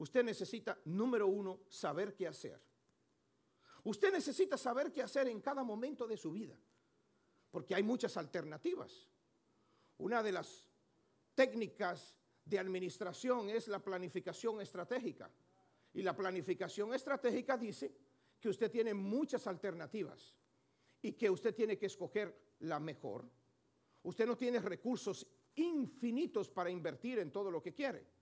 usted 0.00 0.24
necesita, 0.24 0.78
número 0.86 1.26
uno, 1.26 1.60
saber 1.68 2.14
qué 2.14 2.26
hacer. 2.26 2.58
Usted 3.84 4.12
necesita 4.12 4.56
saber 4.56 4.90
qué 4.90 5.02
hacer 5.02 5.28
en 5.28 5.42
cada 5.42 5.62
momento 5.62 6.06
de 6.06 6.16
su 6.16 6.32
vida, 6.32 6.56
porque 7.50 7.74
hay 7.74 7.82
muchas 7.82 8.16
alternativas. 8.16 9.10
Una 9.98 10.22
de 10.22 10.32
las 10.32 10.66
técnicas 11.34 12.16
de 12.46 12.58
administración 12.58 13.50
es 13.50 13.68
la 13.68 13.78
planificación 13.78 14.62
estratégica. 14.62 15.30
Y 15.92 16.02
la 16.02 16.16
planificación 16.16 16.94
estratégica 16.94 17.58
dice 17.58 17.94
que 18.40 18.48
usted 18.48 18.70
tiene 18.70 18.94
muchas 18.94 19.46
alternativas 19.46 20.34
y 21.02 21.12
que 21.12 21.28
usted 21.28 21.54
tiene 21.54 21.76
que 21.76 21.86
escoger 21.86 22.54
la 22.60 22.80
mejor. 22.80 23.28
Usted 24.02 24.26
no 24.26 24.36
tiene 24.36 24.60
recursos 24.60 25.26
infinitos 25.56 26.48
para 26.48 26.70
invertir 26.70 27.18
en 27.18 27.30
todo 27.30 27.50
lo 27.50 27.62
que 27.62 27.74
quiere. 27.74 28.19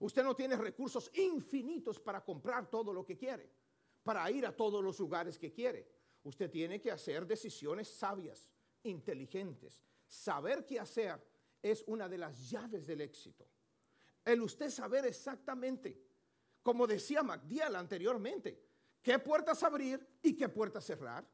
Usted 0.00 0.22
no 0.22 0.34
tiene 0.34 0.56
recursos 0.56 1.10
infinitos 1.14 1.98
para 1.98 2.24
comprar 2.24 2.70
todo 2.70 2.92
lo 2.92 3.04
que 3.04 3.16
quiere, 3.16 3.50
para 4.02 4.30
ir 4.30 4.46
a 4.46 4.56
todos 4.56 4.82
los 4.82 4.98
lugares 4.98 5.38
que 5.38 5.52
quiere. 5.52 5.88
Usted 6.22 6.50
tiene 6.50 6.80
que 6.80 6.90
hacer 6.90 7.26
decisiones 7.26 7.88
sabias, 7.88 8.50
inteligentes, 8.82 9.82
Saber 10.08 10.64
qué 10.64 10.80
hacer 10.80 11.22
es 11.62 11.84
una 11.86 12.08
de 12.08 12.16
las 12.16 12.48
llaves 12.48 12.86
del 12.86 13.02
éxito. 13.02 13.46
El 14.24 14.40
usted 14.40 14.70
saber 14.70 15.04
exactamente, 15.04 16.02
como 16.62 16.86
decía 16.86 17.22
MacDill 17.22 17.76
anteriormente, 17.76 18.58
qué 19.02 19.18
puertas 19.18 19.62
abrir 19.62 20.04
y 20.22 20.34
qué 20.34 20.48
puertas 20.48 20.84
cerrar. 20.84 21.28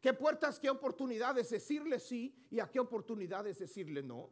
¿Qué 0.00 0.14
puertas, 0.14 0.60
qué 0.60 0.70
oportunidades 0.70 1.50
decirle 1.50 1.98
sí 1.98 2.46
y 2.50 2.60
a 2.60 2.70
qué 2.70 2.78
oportunidades 2.78 3.58
decirle 3.58 4.00
no? 4.00 4.30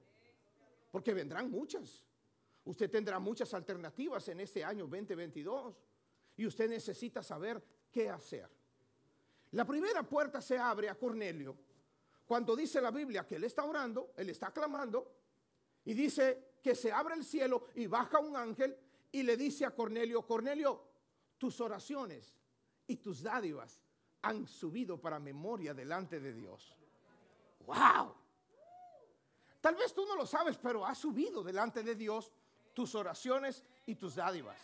Porque 0.93 1.13
vendrán 1.13 1.51
muchas. 1.51 2.05
Usted 2.67 2.91
tendrá 2.91 3.19
muchas 3.19 3.53
alternativas 3.55 4.29
en 4.29 4.41
este 4.41 4.63
año 4.65 4.87
2022 4.87 5.75
y 6.37 6.47
usted 6.47 6.69
necesita 6.69 7.23
saber 7.23 7.63
qué 7.91 8.11
hacer. 8.11 8.49
La 9.53 9.65
primera 9.65 10.03
puerta 10.03 10.41
se 10.41 10.59
abre 10.59 10.89
a 10.89 10.97
Cornelio 10.97 11.57
cuando 12.27 12.57
dice 12.57 12.81
la 12.81 12.91
Biblia 12.91 13.27
que 13.27 13.37
él 13.37 13.45
está 13.45 13.65
orando, 13.65 14.13
él 14.17 14.31
está 14.31 14.53
clamando, 14.53 15.13
y 15.85 15.95
dice 15.95 16.57
que 16.61 16.75
se 16.75 16.91
abre 16.91 17.15
el 17.15 17.25
cielo 17.25 17.69
y 17.77 17.87
baja 17.87 18.19
un 18.19 18.37
ángel 18.37 18.77
y 19.13 19.23
le 19.23 19.37
dice 19.37 19.65
a 19.65 19.71
Cornelio, 19.71 20.27
Cornelio, 20.27 20.83
tus 21.39 21.61
oraciones 21.61 22.35
y 22.89 22.97
tus 22.97 23.23
dádivas 23.23 23.81
han 24.23 24.49
subido 24.49 25.01
para 25.01 25.21
memoria 25.21 25.73
delante 25.73 26.19
de 26.19 26.33
Dios. 26.33 26.77
¡Wow! 27.65 28.13
Tal 29.61 29.77
vez 29.77 29.95
tú 29.95 30.05
no 30.05 30.17
lo 30.17 30.27
sabes, 30.27 30.59
pero 30.59 30.85
has 30.85 30.99
subido 30.99 31.45
delante 31.45 31.85
de 31.85 31.95
Dios 31.95 32.33
tus 32.77 32.95
oraciones 32.95 33.65
y 33.87 33.95
tus 33.95 34.17
dádivas. 34.17 34.61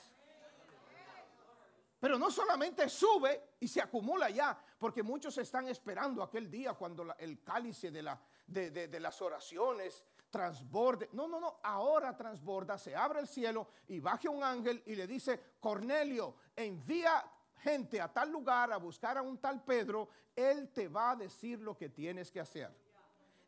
Pero 1.98 2.18
no 2.18 2.30
solamente 2.30 2.86
sube 2.90 3.54
y 3.58 3.66
se 3.66 3.80
acumula 3.80 4.28
ya, 4.28 4.58
porque 4.78 5.02
muchos 5.02 5.38
están 5.38 5.66
esperando 5.68 6.22
aquel 6.22 6.50
día 6.50 6.74
cuando 6.74 7.14
el 7.18 7.42
cálice 7.42 7.90
de, 7.90 8.02
la, 8.02 8.20
de 8.46 9.00
las 9.00 9.22
oraciones 9.22 10.04
transborde. 10.28 11.08
No, 11.12 11.26
no, 11.26 11.40
no, 11.40 11.60
ahora 11.62 12.14
transborda, 12.14 12.76
se 12.76 12.94
abre 12.94 13.20
el 13.20 13.28
cielo 13.28 13.68
y 13.88 13.98
baje 13.98 14.28
un 14.28 14.44
ángel 14.44 14.82
y 14.84 14.94
le 14.94 15.06
dice, 15.06 15.40
Cornelio, 15.58 16.34
envía 16.54 17.24
gente 17.60 17.98
a 17.98 18.12
tal 18.12 18.30
lugar 18.30 18.72
a 18.72 18.76
buscar 18.76 19.16
a 19.16 19.22
un 19.22 19.38
tal 19.38 19.64
Pedro, 19.64 20.08
él 20.36 20.68
te 20.68 20.86
va 20.86 21.12
a 21.12 21.16
decir 21.16 21.60
lo 21.60 21.78
que 21.78 21.88
tienes 21.88 22.30
que 22.30 22.40
hacer. 22.40 22.70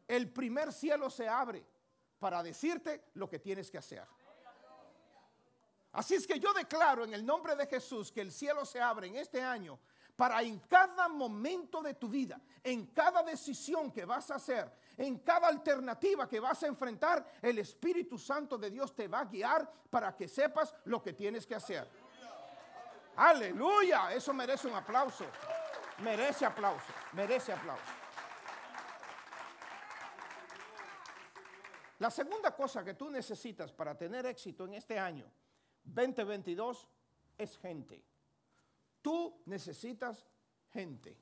El 0.08 0.30
primer 0.30 0.72
cielo 0.72 1.10
se 1.10 1.28
abre 1.28 1.62
para 2.18 2.42
decirte 2.42 3.04
lo 3.12 3.28
que 3.28 3.38
tienes 3.38 3.70
que 3.70 3.76
hacer. 3.76 4.06
Así 5.94 6.16
es 6.16 6.26
que 6.26 6.40
yo 6.40 6.52
declaro 6.52 7.04
en 7.04 7.14
el 7.14 7.24
nombre 7.24 7.54
de 7.54 7.66
Jesús 7.66 8.10
que 8.10 8.20
el 8.20 8.32
cielo 8.32 8.66
se 8.66 8.80
abre 8.80 9.06
en 9.06 9.16
este 9.16 9.40
año 9.40 9.78
para 10.16 10.42
en 10.42 10.58
cada 10.60 11.08
momento 11.08 11.82
de 11.82 11.94
tu 11.94 12.08
vida, 12.08 12.40
en 12.64 12.86
cada 12.86 13.22
decisión 13.22 13.92
que 13.92 14.04
vas 14.04 14.28
a 14.32 14.36
hacer, 14.36 14.72
en 14.96 15.20
cada 15.20 15.46
alternativa 15.46 16.28
que 16.28 16.40
vas 16.40 16.64
a 16.64 16.66
enfrentar, 16.66 17.24
el 17.40 17.60
Espíritu 17.60 18.18
Santo 18.18 18.58
de 18.58 18.70
Dios 18.70 18.94
te 18.94 19.06
va 19.06 19.20
a 19.20 19.24
guiar 19.24 19.70
para 19.88 20.16
que 20.16 20.26
sepas 20.26 20.74
lo 20.84 21.00
que 21.00 21.12
tienes 21.12 21.46
que 21.46 21.54
hacer. 21.54 21.88
Aleluya, 23.16 24.12
eso 24.12 24.34
merece 24.34 24.66
un 24.66 24.74
aplauso. 24.74 25.24
Merece 25.98 26.44
aplauso, 26.44 26.92
merece 27.12 27.52
aplauso. 27.52 27.92
La 32.00 32.10
segunda 32.10 32.50
cosa 32.50 32.84
que 32.84 32.94
tú 32.94 33.08
necesitas 33.08 33.70
para 33.70 33.96
tener 33.96 34.26
éxito 34.26 34.64
en 34.64 34.74
este 34.74 34.98
año 34.98 35.30
2022 35.84 36.88
es 37.38 37.58
gente. 37.58 38.02
Tú 39.02 39.42
necesitas 39.46 40.26
gente. 40.72 41.16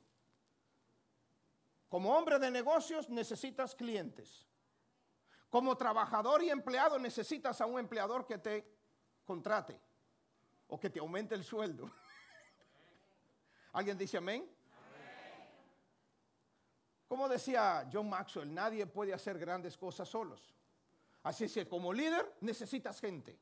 Como 1.88 2.16
hombre 2.16 2.38
de 2.38 2.50
negocios 2.50 3.10
necesitas 3.10 3.74
clientes. 3.74 4.46
Como 5.50 5.76
trabajador 5.76 6.42
y 6.42 6.50
empleado 6.50 6.98
necesitas 6.98 7.60
a 7.60 7.66
un 7.66 7.78
empleador 7.78 8.26
que 8.26 8.38
te 8.38 8.66
contrate 9.24 9.78
o 10.68 10.80
que 10.80 10.88
te 10.88 11.00
aumente 11.00 11.34
el 11.34 11.44
sueldo. 11.44 11.90
¿Alguien 13.72 13.98
dice 13.98 14.16
amén? 14.16 14.48
Como 17.08 17.28
decía 17.28 17.86
John 17.92 18.08
Maxwell, 18.08 18.54
nadie 18.54 18.86
puede 18.86 19.12
hacer 19.12 19.38
grandes 19.38 19.76
cosas 19.76 20.08
solos. 20.08 20.54
Así 21.22 21.44
es 21.44 21.52
que 21.52 21.68
como 21.68 21.92
líder 21.92 22.36
necesitas 22.40 22.98
gente. 22.98 23.38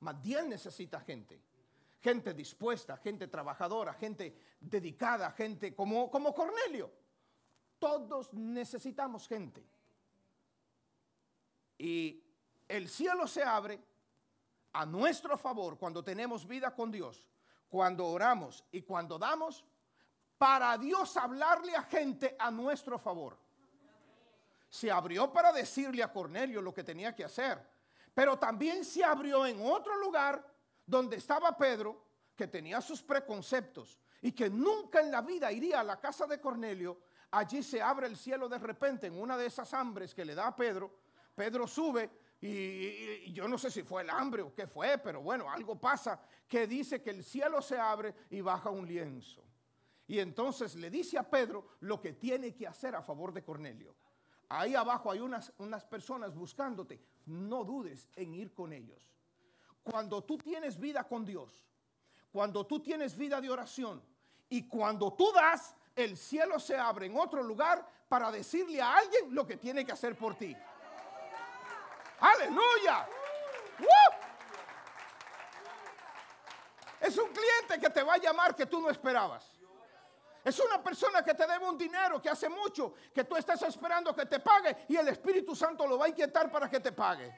Más 0.00 0.20
bien 0.20 0.48
necesita 0.48 1.00
gente. 1.00 1.40
Gente 2.00 2.32
dispuesta, 2.32 2.96
gente 2.96 3.28
trabajadora, 3.28 3.92
gente 3.94 4.34
dedicada, 4.58 5.30
gente 5.32 5.74
como, 5.74 6.10
como 6.10 6.34
Cornelio. 6.34 6.90
Todos 7.78 8.32
necesitamos 8.32 9.28
gente. 9.28 9.66
Y 11.76 12.22
el 12.68 12.88
cielo 12.88 13.26
se 13.26 13.42
abre 13.42 13.80
a 14.72 14.86
nuestro 14.86 15.36
favor 15.36 15.78
cuando 15.78 16.02
tenemos 16.02 16.46
vida 16.46 16.74
con 16.74 16.90
Dios, 16.90 17.26
cuando 17.68 18.06
oramos 18.06 18.64
y 18.72 18.82
cuando 18.82 19.18
damos, 19.18 19.64
para 20.38 20.76
Dios 20.78 21.16
hablarle 21.16 21.76
a 21.76 21.82
gente 21.82 22.34
a 22.38 22.50
nuestro 22.50 22.98
favor. 22.98 23.36
Se 24.70 24.90
abrió 24.90 25.32
para 25.32 25.52
decirle 25.52 26.02
a 26.02 26.12
Cornelio 26.12 26.62
lo 26.62 26.72
que 26.72 26.84
tenía 26.84 27.14
que 27.14 27.24
hacer, 27.24 27.60
pero 28.14 28.38
también 28.38 28.84
se 28.84 29.04
abrió 29.04 29.46
en 29.46 29.60
otro 29.64 29.96
lugar 29.98 30.44
donde 30.86 31.16
estaba 31.16 31.56
Pedro, 31.56 32.04
que 32.36 32.46
tenía 32.46 32.80
sus 32.80 33.02
preconceptos 33.02 33.98
y 34.22 34.32
que 34.32 34.48
nunca 34.48 35.00
en 35.00 35.10
la 35.10 35.20
vida 35.20 35.52
iría 35.52 35.80
a 35.80 35.84
la 35.84 36.00
casa 36.00 36.26
de 36.26 36.40
Cornelio 36.40 36.98
Allí 37.32 37.62
se 37.62 37.80
abre 37.80 38.08
el 38.08 38.16
cielo 38.16 38.48
de 38.48 38.58
repente 38.58 39.06
en 39.06 39.20
una 39.20 39.36
de 39.36 39.46
esas 39.46 39.72
hambres 39.72 40.14
que 40.14 40.24
le 40.24 40.34
da 40.34 40.48
a 40.48 40.56
Pedro. 40.56 40.90
Pedro 41.34 41.66
sube 41.66 42.10
y, 42.40 43.32
yo 43.32 43.46
no 43.46 43.56
sé 43.56 43.70
si 43.70 43.82
fue 43.82 44.02
el 44.02 44.10
hambre 44.10 44.42
o 44.42 44.52
qué 44.52 44.66
fue, 44.66 44.98
pero 44.98 45.22
bueno, 45.22 45.48
algo 45.48 45.78
pasa 45.78 46.20
que 46.48 46.66
dice 46.66 47.00
que 47.00 47.10
el 47.10 47.22
cielo 47.22 47.62
se 47.62 47.78
abre 47.78 48.14
y 48.30 48.40
baja 48.40 48.70
un 48.70 48.86
lienzo. 48.86 49.44
Y 50.08 50.18
entonces 50.18 50.74
le 50.74 50.90
dice 50.90 51.18
a 51.18 51.30
Pedro 51.30 51.76
lo 51.80 52.00
que 52.00 52.14
tiene 52.14 52.52
que 52.52 52.66
hacer 52.66 52.96
a 52.96 53.02
favor 53.02 53.32
de 53.32 53.44
Cornelio. 53.44 53.94
Ahí 54.48 54.74
abajo 54.74 55.12
hay 55.12 55.20
unas, 55.20 55.52
unas 55.58 55.84
personas 55.84 56.34
buscándote. 56.34 57.00
No 57.30 57.64
dudes 57.64 58.08
en 58.16 58.34
ir 58.34 58.52
con 58.52 58.72
ellos. 58.72 59.14
Cuando 59.84 60.22
tú 60.24 60.36
tienes 60.36 60.78
vida 60.78 61.04
con 61.04 61.24
Dios, 61.24 61.64
cuando 62.32 62.66
tú 62.66 62.80
tienes 62.80 63.16
vida 63.16 63.40
de 63.40 63.48
oración 63.48 64.02
y 64.48 64.66
cuando 64.66 65.12
tú 65.12 65.30
das, 65.32 65.76
el 65.94 66.16
cielo 66.16 66.58
se 66.58 66.76
abre 66.76 67.06
en 67.06 67.16
otro 67.16 67.42
lugar 67.42 67.88
para 68.08 68.32
decirle 68.32 68.82
a 68.82 68.96
alguien 68.96 69.32
lo 69.32 69.46
que 69.46 69.56
tiene 69.56 69.84
que 69.84 69.92
hacer 69.92 70.16
por 70.18 70.34
ti. 70.34 70.56
Aleluya. 72.18 73.08
Es 77.00 77.16
un 77.16 77.28
cliente 77.28 77.80
que 77.80 77.90
te 77.90 78.02
va 78.02 78.14
a 78.14 78.18
llamar 78.18 78.56
que 78.56 78.66
tú 78.66 78.80
no 78.80 78.90
esperabas. 78.90 79.59
Es 80.50 80.58
una 80.58 80.82
persona 80.82 81.22
que 81.22 81.32
te 81.32 81.46
debe 81.46 81.64
un 81.68 81.78
dinero 81.78 82.20
que 82.20 82.28
hace 82.28 82.48
mucho, 82.48 82.92
que 83.14 83.22
tú 83.22 83.36
estás 83.36 83.62
esperando 83.62 84.12
que 84.12 84.26
te 84.26 84.40
pague 84.40 84.78
y 84.88 84.96
el 84.96 85.06
Espíritu 85.06 85.54
Santo 85.54 85.86
lo 85.86 85.96
va 85.96 86.06
a 86.06 86.08
inquietar 86.08 86.50
para 86.50 86.68
que 86.68 86.80
te 86.80 86.90
pague. 86.90 87.32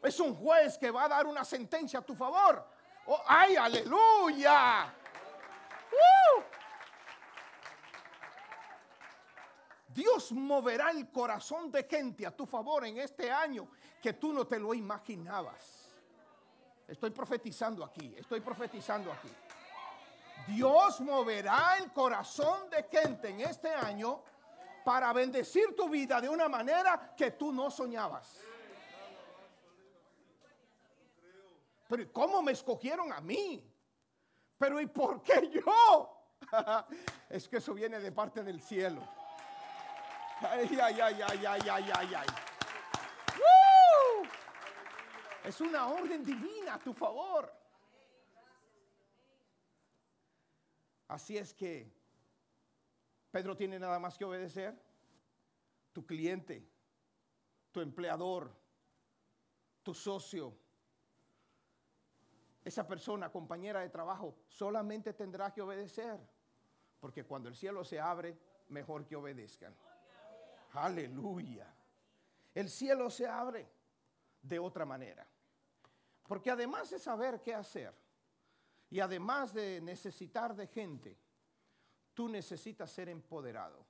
Es 0.00 0.20
un 0.20 0.36
juez 0.36 0.78
que 0.78 0.88
va 0.92 1.06
a 1.06 1.08
dar 1.08 1.26
una 1.26 1.44
sentencia 1.44 1.98
a 1.98 2.02
tu 2.02 2.14
favor. 2.14 2.64
Oh, 3.06 3.20
¡Ay, 3.26 3.56
aleluya! 3.56 4.94
Dios 9.88 10.30
moverá 10.30 10.92
el 10.92 11.10
corazón 11.10 11.72
de 11.72 11.88
gente 11.90 12.24
a 12.24 12.30
tu 12.30 12.46
favor 12.46 12.86
en 12.86 12.98
este 12.98 13.32
año 13.32 13.68
que 14.00 14.12
tú 14.12 14.32
no 14.32 14.46
te 14.46 14.60
lo 14.60 14.74
imaginabas. 14.74 15.92
Estoy 16.86 17.10
profetizando 17.10 17.84
aquí, 17.84 18.14
estoy 18.16 18.40
profetizando 18.40 19.10
aquí. 19.10 19.28
Dios 20.48 21.00
moverá 21.00 21.76
el 21.78 21.92
corazón 21.92 22.70
de 22.70 22.82
gente 22.84 23.28
en 23.28 23.40
este 23.40 23.68
año 23.68 24.22
para 24.82 25.12
bendecir 25.12 25.76
tu 25.76 25.88
vida 25.90 26.20
de 26.20 26.28
una 26.28 26.48
manera 26.48 27.14
que 27.14 27.32
tú 27.32 27.52
no 27.52 27.70
soñabas. 27.70 28.40
Pero 31.86 32.02
¿y 32.02 32.06
cómo 32.06 32.40
me 32.42 32.52
escogieron 32.52 33.12
a 33.12 33.20
mí? 33.20 33.62
Pero 34.56 34.80
¿y 34.80 34.86
por 34.86 35.22
qué 35.22 35.50
yo? 35.50 36.24
es 37.28 37.46
que 37.48 37.58
eso 37.58 37.74
viene 37.74 38.00
de 38.00 38.10
parte 38.10 38.42
del 38.42 38.62
cielo. 38.62 39.02
Ay, 40.40 40.78
ay, 40.82 41.00
ay, 41.00 41.22
ay, 41.22 41.46
ay, 41.46 41.68
ay, 41.68 41.90
ay, 41.94 42.14
ay. 42.14 42.26
Es 45.44 45.60
una 45.60 45.88
orden 45.88 46.24
divina 46.24 46.74
a 46.74 46.78
tu 46.78 46.92
favor. 46.92 47.57
Así 51.08 51.38
es 51.38 51.54
que 51.54 51.90
Pedro 53.30 53.56
tiene 53.56 53.78
nada 53.78 53.98
más 53.98 54.16
que 54.16 54.24
obedecer. 54.24 54.78
Tu 55.92 56.06
cliente, 56.06 56.68
tu 57.72 57.80
empleador, 57.80 58.54
tu 59.82 59.94
socio, 59.94 60.54
esa 62.62 62.86
persona, 62.86 63.32
compañera 63.32 63.80
de 63.80 63.88
trabajo, 63.88 64.36
solamente 64.46 65.14
tendrá 65.14 65.52
que 65.52 65.62
obedecer. 65.62 66.20
Porque 67.00 67.24
cuando 67.24 67.48
el 67.48 67.56
cielo 67.56 67.84
se 67.84 67.98
abre, 67.98 68.38
mejor 68.68 69.06
que 69.06 69.16
obedezcan. 69.16 69.74
Aleluya. 70.72 71.74
El 72.54 72.68
cielo 72.68 73.08
se 73.08 73.26
abre 73.26 73.66
de 74.42 74.58
otra 74.58 74.84
manera. 74.84 75.26
Porque 76.26 76.50
además 76.50 76.90
de 76.90 76.98
saber 76.98 77.40
qué 77.40 77.54
hacer 77.54 77.94
y 78.90 79.00
además 79.00 79.52
de 79.52 79.80
necesitar 79.80 80.56
de 80.56 80.66
gente, 80.66 81.18
tú 82.14 82.28
necesitas 82.28 82.90
ser 82.90 83.08
empoderado. 83.08 83.86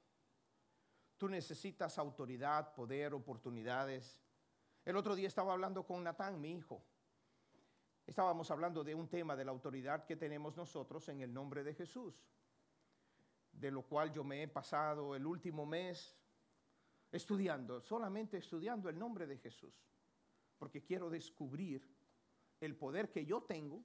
Tú 1.17 1.29
necesitas 1.29 1.99
autoridad, 1.99 2.75
poder, 2.75 3.15
oportunidades. 3.15 4.21
El 4.85 4.97
otro 4.97 5.15
día 5.15 5.29
estaba 5.29 5.53
hablando 5.53 5.85
con 5.85 6.03
Natán, 6.03 6.41
mi 6.41 6.53
hijo. 6.53 6.85
Estábamos 8.07 8.51
hablando 8.51 8.83
de 8.83 8.95
un 8.95 9.09
tema 9.09 9.37
de 9.37 9.45
la 9.45 9.51
autoridad 9.51 10.05
que 10.05 10.17
tenemos 10.17 10.57
nosotros 10.57 11.09
en 11.09 11.21
el 11.21 11.33
nombre 11.33 11.63
de 11.63 11.75
Jesús, 11.75 12.25
de 13.53 13.71
lo 13.71 13.83
cual 13.83 14.13
yo 14.13 14.25
me 14.25 14.43
he 14.43 14.49
pasado 14.49 15.15
el 15.15 15.27
último 15.27 15.67
mes 15.67 16.17
estudiando, 17.13 17.81
solamente 17.81 18.39
estudiando 18.39 18.89
el 18.89 18.99
nombre 18.99 19.27
de 19.27 19.39
Jesús, 19.39 19.75
porque 20.57 20.83
quiero 20.83 21.11
descubrir 21.11 21.87
el 22.61 22.77
poder 22.77 23.11
que 23.11 23.27
yo 23.27 23.43
tengo 23.43 23.85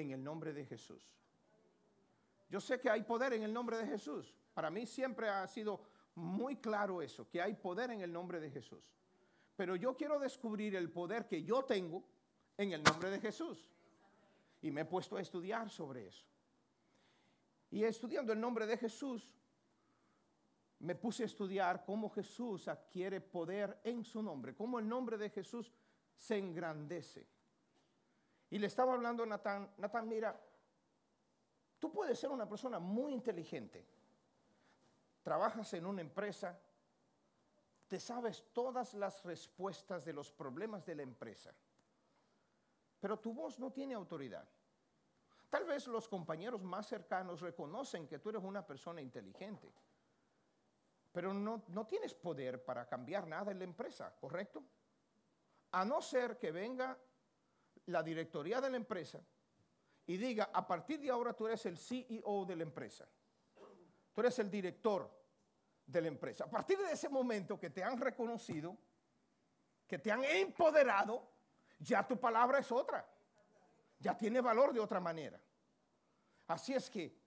en 0.00 0.12
el 0.12 0.22
nombre 0.22 0.52
de 0.52 0.64
Jesús. 0.64 1.06
Yo 2.48 2.60
sé 2.60 2.80
que 2.80 2.90
hay 2.90 3.02
poder 3.02 3.34
en 3.34 3.42
el 3.42 3.52
nombre 3.52 3.76
de 3.76 3.86
Jesús. 3.86 4.34
Para 4.54 4.70
mí 4.70 4.86
siempre 4.86 5.28
ha 5.28 5.46
sido 5.46 5.80
muy 6.14 6.56
claro 6.56 7.02
eso, 7.02 7.28
que 7.28 7.40
hay 7.40 7.54
poder 7.54 7.90
en 7.90 8.00
el 8.00 8.12
nombre 8.12 8.40
de 8.40 8.50
Jesús. 8.50 8.92
pero 9.56 9.74
yo 9.74 9.96
quiero 9.96 10.20
descubrir 10.20 10.76
el 10.76 10.88
poder 10.88 11.26
que 11.26 11.42
yo 11.42 11.64
tengo 11.64 12.04
en 12.56 12.72
el 12.72 12.82
nombre 12.82 13.10
de 13.10 13.18
Jesús. 13.18 13.68
Y 14.62 14.70
me 14.70 14.82
he 14.82 14.84
puesto 14.84 15.16
a 15.16 15.20
estudiar 15.20 15.68
sobre 15.68 16.06
eso. 16.06 16.24
Y 17.70 17.82
estudiando 17.82 18.32
el 18.32 18.40
nombre 18.40 18.66
de 18.66 18.76
Jesús, 18.76 19.34
me 20.78 20.94
puse 20.94 21.24
a 21.24 21.26
estudiar 21.26 21.84
cómo 21.84 22.08
Jesús 22.08 22.68
adquiere 22.68 23.20
poder 23.20 23.80
en 23.82 24.04
su 24.04 24.22
nombre, 24.22 24.54
cómo 24.54 24.78
el 24.78 24.88
nombre 24.88 25.18
de 25.18 25.28
Jesús 25.28 25.72
se 26.16 26.38
engrandece. 26.38 27.26
Y 28.50 28.58
le 28.58 28.66
estaba 28.66 28.94
hablando 28.94 29.22
a 29.22 29.26
Natán, 29.26 29.70
Natán, 29.76 30.08
mira, 30.08 30.38
tú 31.78 31.92
puedes 31.92 32.18
ser 32.18 32.30
una 32.30 32.48
persona 32.48 32.78
muy 32.78 33.12
inteligente, 33.12 33.84
trabajas 35.22 35.72
en 35.74 35.84
una 35.84 36.00
empresa, 36.00 36.58
te 37.86 38.00
sabes 38.00 38.44
todas 38.52 38.94
las 38.94 39.22
respuestas 39.24 40.04
de 40.04 40.12
los 40.12 40.30
problemas 40.30 40.84
de 40.86 40.94
la 40.94 41.02
empresa, 41.02 41.52
pero 43.00 43.18
tu 43.18 43.32
voz 43.32 43.58
no 43.58 43.70
tiene 43.70 43.94
autoridad. 43.94 44.48
Tal 45.50 45.64
vez 45.64 45.86
los 45.86 46.08
compañeros 46.08 46.62
más 46.62 46.86
cercanos 46.86 47.40
reconocen 47.40 48.06
que 48.06 48.18
tú 48.18 48.30
eres 48.30 48.42
una 48.42 48.66
persona 48.66 49.00
inteligente, 49.00 49.72
pero 51.12 51.32
no, 51.32 51.64
no 51.68 51.86
tienes 51.86 52.14
poder 52.14 52.64
para 52.64 52.86
cambiar 52.86 53.26
nada 53.26 53.50
en 53.50 53.58
la 53.58 53.64
empresa, 53.64 54.14
¿correcto? 54.20 54.62
A 55.72 55.84
no 55.84 56.02
ser 56.02 56.38
que 56.38 56.50
venga 56.50 56.98
la 57.88 58.02
directoría 58.02 58.60
de 58.60 58.70
la 58.70 58.76
empresa 58.76 59.20
y 60.06 60.16
diga, 60.16 60.50
a 60.52 60.66
partir 60.66 61.00
de 61.00 61.10
ahora 61.10 61.32
tú 61.32 61.46
eres 61.46 61.64
el 61.66 61.78
CEO 61.78 62.44
de 62.46 62.56
la 62.56 62.62
empresa, 62.62 63.06
tú 64.12 64.20
eres 64.20 64.38
el 64.38 64.50
director 64.50 65.10
de 65.86 66.02
la 66.02 66.08
empresa. 66.08 66.44
A 66.44 66.50
partir 66.50 66.78
de 66.78 66.92
ese 66.92 67.08
momento 67.08 67.58
que 67.58 67.70
te 67.70 67.82
han 67.82 67.98
reconocido, 67.98 68.76
que 69.86 69.98
te 69.98 70.12
han 70.12 70.24
empoderado, 70.24 71.30
ya 71.78 72.06
tu 72.06 72.18
palabra 72.18 72.58
es 72.58 72.70
otra, 72.70 73.06
ya 73.98 74.16
tiene 74.16 74.40
valor 74.40 74.72
de 74.72 74.80
otra 74.80 75.00
manera. 75.00 75.40
Así 76.46 76.74
es 76.74 76.90
que 76.90 77.18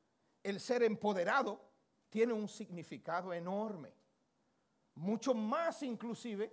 el 0.44 0.60
ser 0.60 0.84
empoderado 0.84 1.60
tiene 2.10 2.34
un 2.34 2.48
significado 2.48 3.34
enorme, 3.34 3.94
mucho 4.96 5.34
más 5.34 5.82
inclusive 5.82 6.52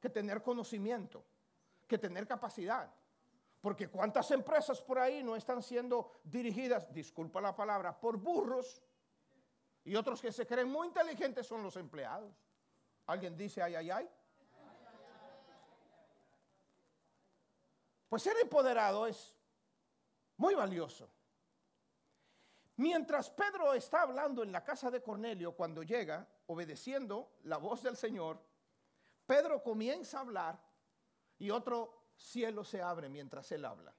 que 0.00 0.10
tener 0.10 0.42
conocimiento, 0.42 1.24
que 1.86 1.98
tener 1.98 2.26
capacidad. 2.26 2.92
Porque 3.66 3.88
cuántas 3.88 4.30
empresas 4.30 4.80
por 4.80 4.96
ahí 4.96 5.24
no 5.24 5.34
están 5.34 5.60
siendo 5.60 6.12
dirigidas, 6.22 6.92
disculpa 6.92 7.40
la 7.40 7.56
palabra, 7.56 7.98
por 7.98 8.16
burros 8.16 8.80
y 9.82 9.96
otros 9.96 10.20
que 10.20 10.30
se 10.30 10.46
creen 10.46 10.70
muy 10.70 10.86
inteligentes 10.86 11.48
son 11.48 11.64
los 11.64 11.74
empleados. 11.74 12.32
¿Alguien 13.06 13.36
dice 13.36 13.60
ay, 13.60 13.74
ay, 13.74 13.90
ay? 13.90 14.10
Pues 18.08 18.22
ser 18.22 18.36
empoderado 18.40 19.04
es 19.04 19.34
muy 20.36 20.54
valioso. 20.54 21.10
Mientras 22.76 23.30
Pedro 23.30 23.74
está 23.74 24.02
hablando 24.02 24.44
en 24.44 24.52
la 24.52 24.62
casa 24.62 24.92
de 24.92 25.02
Cornelio, 25.02 25.56
cuando 25.56 25.82
llega, 25.82 26.24
obedeciendo 26.46 27.32
la 27.42 27.56
voz 27.56 27.82
del 27.82 27.96
Señor, 27.96 28.40
Pedro 29.26 29.60
comienza 29.60 30.18
a 30.18 30.20
hablar 30.20 30.62
y 31.36 31.50
otro 31.50 31.95
cielo 32.16 32.64
se 32.64 32.82
abre 32.82 33.08
mientras 33.08 33.50
él 33.52 33.64
habla. 33.64 33.94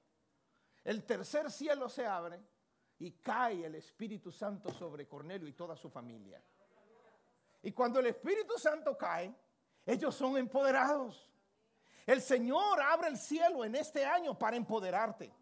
El 0.84 1.04
tercer 1.04 1.50
cielo 1.50 1.88
se 1.88 2.06
abre 2.06 2.40
y 2.98 3.12
cae 3.12 3.66
el 3.66 3.74
Espíritu 3.76 4.32
Santo 4.32 4.72
sobre 4.72 5.06
Cornelio 5.06 5.48
y 5.48 5.52
toda 5.52 5.76
su 5.76 5.88
familia. 5.88 6.42
Y 7.62 7.72
cuando 7.72 8.00
el 8.00 8.06
Espíritu 8.06 8.58
Santo 8.58 8.96
cae, 8.96 9.34
ellos 9.84 10.14
son 10.14 10.36
empoderados. 10.36 11.30
El 12.06 12.22
Señor 12.22 12.80
abre 12.80 13.08
el 13.08 13.18
cielo 13.18 13.64
en 13.64 13.74
este 13.74 14.04
año 14.04 14.38
para 14.38 14.56
empoderarte. 14.56 15.32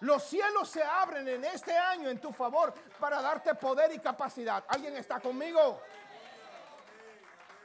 Los 0.00 0.24
cielos 0.24 0.68
se 0.68 0.82
abren 0.82 1.26
en 1.28 1.44
este 1.44 1.76
año 1.76 2.10
en 2.10 2.20
tu 2.20 2.32
favor 2.32 2.74
para 2.98 3.22
darte 3.22 3.54
poder 3.54 3.92
y 3.92 3.98
capacidad. 4.00 4.64
¿Alguien 4.68 4.96
está 4.96 5.20
conmigo? 5.20 5.80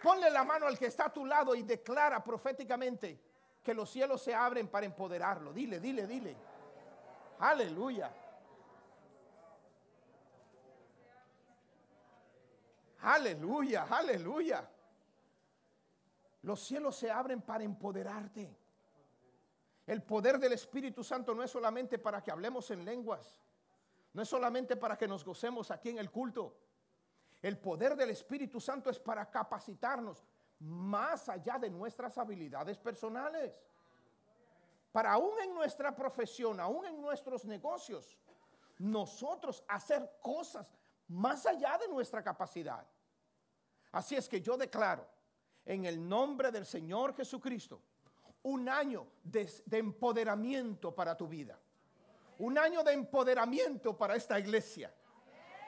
Ponle 0.02 0.30
la 0.30 0.44
mano 0.44 0.68
al 0.68 0.78
que 0.78 0.86
está 0.86 1.06
a 1.06 1.14
tu 1.14 1.26
lado 1.26 1.56
y 1.56 1.64
declara 1.64 2.24
proféticamente 2.24 3.29
que 3.63 3.74
los 3.74 3.89
cielos 3.89 4.22
se 4.22 4.34
abren 4.34 4.67
para 4.67 4.86
empoderarlo. 4.86 5.54
Dile, 5.54 5.80
dile, 5.80 6.08
dile. 6.08 6.36
Aleluya. 7.39 8.12
Aleluya, 13.02 13.88
aleluya. 13.89 14.69
Los 16.43 16.60
cielos 16.62 16.95
se 16.95 17.12
abren 17.12 17.41
para 17.41 17.63
empoderarte. 17.63 18.56
El 19.88 20.04
poder 20.04 20.38
del 20.38 20.54
Espíritu 20.54 21.04
Santo 21.04 21.34
no 21.34 21.43
es 21.43 21.52
solamente 21.52 21.98
para 21.98 22.22
que 22.22 22.32
hablemos 22.32 22.69
en 22.72 22.86
lenguas, 22.86 23.41
no 24.13 24.22
es 24.22 24.30
solamente 24.30 24.76
para 24.76 24.98
que 24.98 25.08
nos 25.08 25.26
gocemos 25.26 25.72
aquí 25.72 25.89
en 25.89 25.98
el 25.98 26.12
culto. 26.12 26.56
El 27.41 27.58
poder 27.58 27.95
del 27.95 28.12
Espíritu 28.12 28.60
Santo 28.60 28.89
es 28.89 29.00
para 29.00 29.30
capacitarnos 29.32 30.24
más 30.60 31.30
allá 31.30 31.58
de 31.58 31.69
nuestras 31.69 32.17
habilidades 32.17 32.78
personales. 32.78 33.54
Para 34.91 35.13
aún 35.13 35.39
en 35.41 35.54
nuestra 35.54 35.95
profesión, 35.95 36.60
aún 36.60 36.86
en 36.86 37.02
nuestros 37.02 37.45
negocios, 37.45 38.17
nosotros 38.80 39.63
hacer 39.67 40.17
cosas 40.22 40.76
más 41.08 41.45
allá 41.45 41.78
de 41.78 41.88
nuestra 41.88 42.24
capacidad. 42.24 42.86
Así 43.91 44.15
es 44.15 44.28
que 44.28 44.41
yo 44.41 44.58
declaro 44.58 45.08
en 45.65 45.86
el 45.86 46.08
nombre 46.08 46.52
del 46.52 46.65
Señor 46.65 47.15
Jesucristo 47.15 47.82
un 48.43 48.69
año 48.69 49.08
de, 49.24 49.50
empoderamiento 49.72 50.93
para 50.93 51.15
tu 51.15 51.28
vida. 51.28 51.60
Un 52.38 52.58
año 52.58 52.84
de 52.84 52.93
empoderamiento 52.93 53.98
para 53.98 54.15
esta 54.15 54.39
iglesia. 54.39 54.93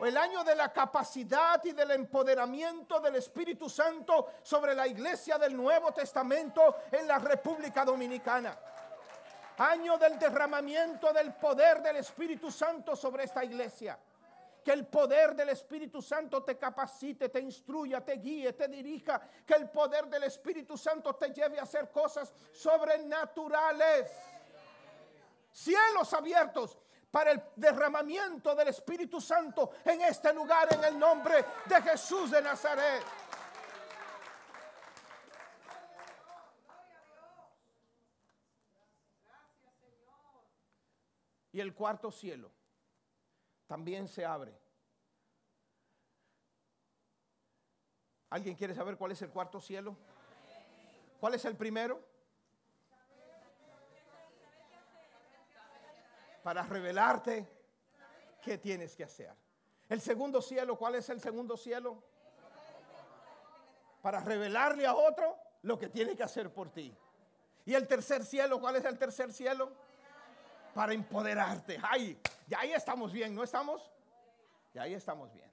El 0.02 0.18
año 0.18 0.44
de 0.44 0.56
la 0.56 0.74
capacidad 0.74 1.64
y 1.64 1.74
del 1.74 1.92
empoderamiento 1.92 3.00
del 3.00 3.18
Espíritu 3.18 3.70
Santo 3.70 4.32
sobre 4.42 4.74
la 4.74 4.88
iglesia 4.88 5.38
del 5.38 5.56
Nuevo 5.56 5.94
Testamento 5.94 6.78
en 6.92 7.08
la 7.08 7.20
República 7.20 7.86
Dominicana. 7.86 8.58
Año 9.58 10.00
del 10.00 10.18
derramamiento 10.18 11.14
del 11.14 11.34
poder 11.36 11.84
del 11.84 11.98
Espíritu 11.98 12.50
Santo 12.50 12.96
sobre 12.96 13.26
esta 13.26 13.44
iglesia 13.44 14.00
que 14.64 14.72
el 14.72 14.86
poder 14.86 15.36
del 15.36 15.50
Espíritu 15.50 16.02
Santo 16.02 16.44
te 16.44 16.58
capacite, 16.58 17.30
te 17.30 17.40
instruya, 17.40 18.02
te 18.02 18.14
guíe, 18.14 18.54
te 18.54 18.68
dirija, 18.68 19.20
que 19.46 19.56
el 19.56 19.70
poder 19.70 20.06
del 20.08 20.24
Espíritu 20.24 20.78
Santo 20.78 21.16
te 21.16 21.34
lleve 21.34 21.60
a 21.60 21.64
hacer 21.64 21.90
cosas 21.90 22.32
sobrenaturales. 22.54 24.12
Cielos 25.52 26.14
abiertos 26.14 26.78
para 27.12 27.32
el 27.32 27.43
derramamiento 27.58 28.56
del 28.56 28.69
Espíritu 28.69 29.19
Santo 29.19 29.74
en 29.84 30.02
este 30.02 30.34
lugar 30.34 30.74
en 30.74 30.84
el 30.86 30.97
nombre 30.97 31.45
de 31.65 31.82
Jesús 31.82 32.32
de 32.32 32.41
Nazaret. 32.41 33.04
Y 41.54 41.60
el 41.60 41.76
cuarto 41.76 42.10
cielo 42.12 42.50
también 43.67 44.08
se 44.08 44.26
abre. 44.26 44.58
¿Alguien 48.30 48.56
quiere 48.56 48.74
saber 48.74 48.95
cuál 48.95 49.12
es 49.12 49.21
el 49.21 49.30
cuarto 49.30 49.60
cielo? 49.60 49.97
¿Cuál 51.19 51.34
es 51.34 51.43
el 51.43 51.58
primero? 51.58 52.11
Para 56.43 56.63
revelarte 56.63 57.47
qué 58.41 58.58
tienes 58.58 58.95
que 58.95 59.04
hacer. 59.04 59.34
El 59.89 60.01
segundo 60.01 60.41
cielo, 60.41 60.77
¿cuál 60.77 60.95
es 60.95 61.10
el 61.10 61.19
segundo 61.19 61.58
cielo? 61.58 62.04
Para 64.01 64.19
revelarle 64.21 64.86
a 64.88 64.95
otro 64.95 65.38
lo 65.63 65.77
que 65.77 65.89
tiene 65.89 66.15
que 66.15 66.23
hacer 66.23 66.51
por 66.51 66.71
ti. 66.71 66.95
Y 67.65 67.75
el 67.75 67.88
tercer 67.88 68.25
cielo, 68.25 68.60
¿cuál 68.60 68.77
es 68.77 68.86
el 68.86 68.97
tercer 68.97 69.32
cielo? 69.32 69.71
para 70.73 70.93
empoderarte. 70.93 71.80
Ay, 71.82 72.19
ya 72.47 72.60
ahí 72.60 72.73
estamos 72.73 73.12
bien, 73.12 73.36
¿no 73.36 73.43
estamos? 73.43 73.89
Ya 74.73 74.84
ahí 74.84 74.93
estamos 74.93 75.32
bien. 75.34 75.51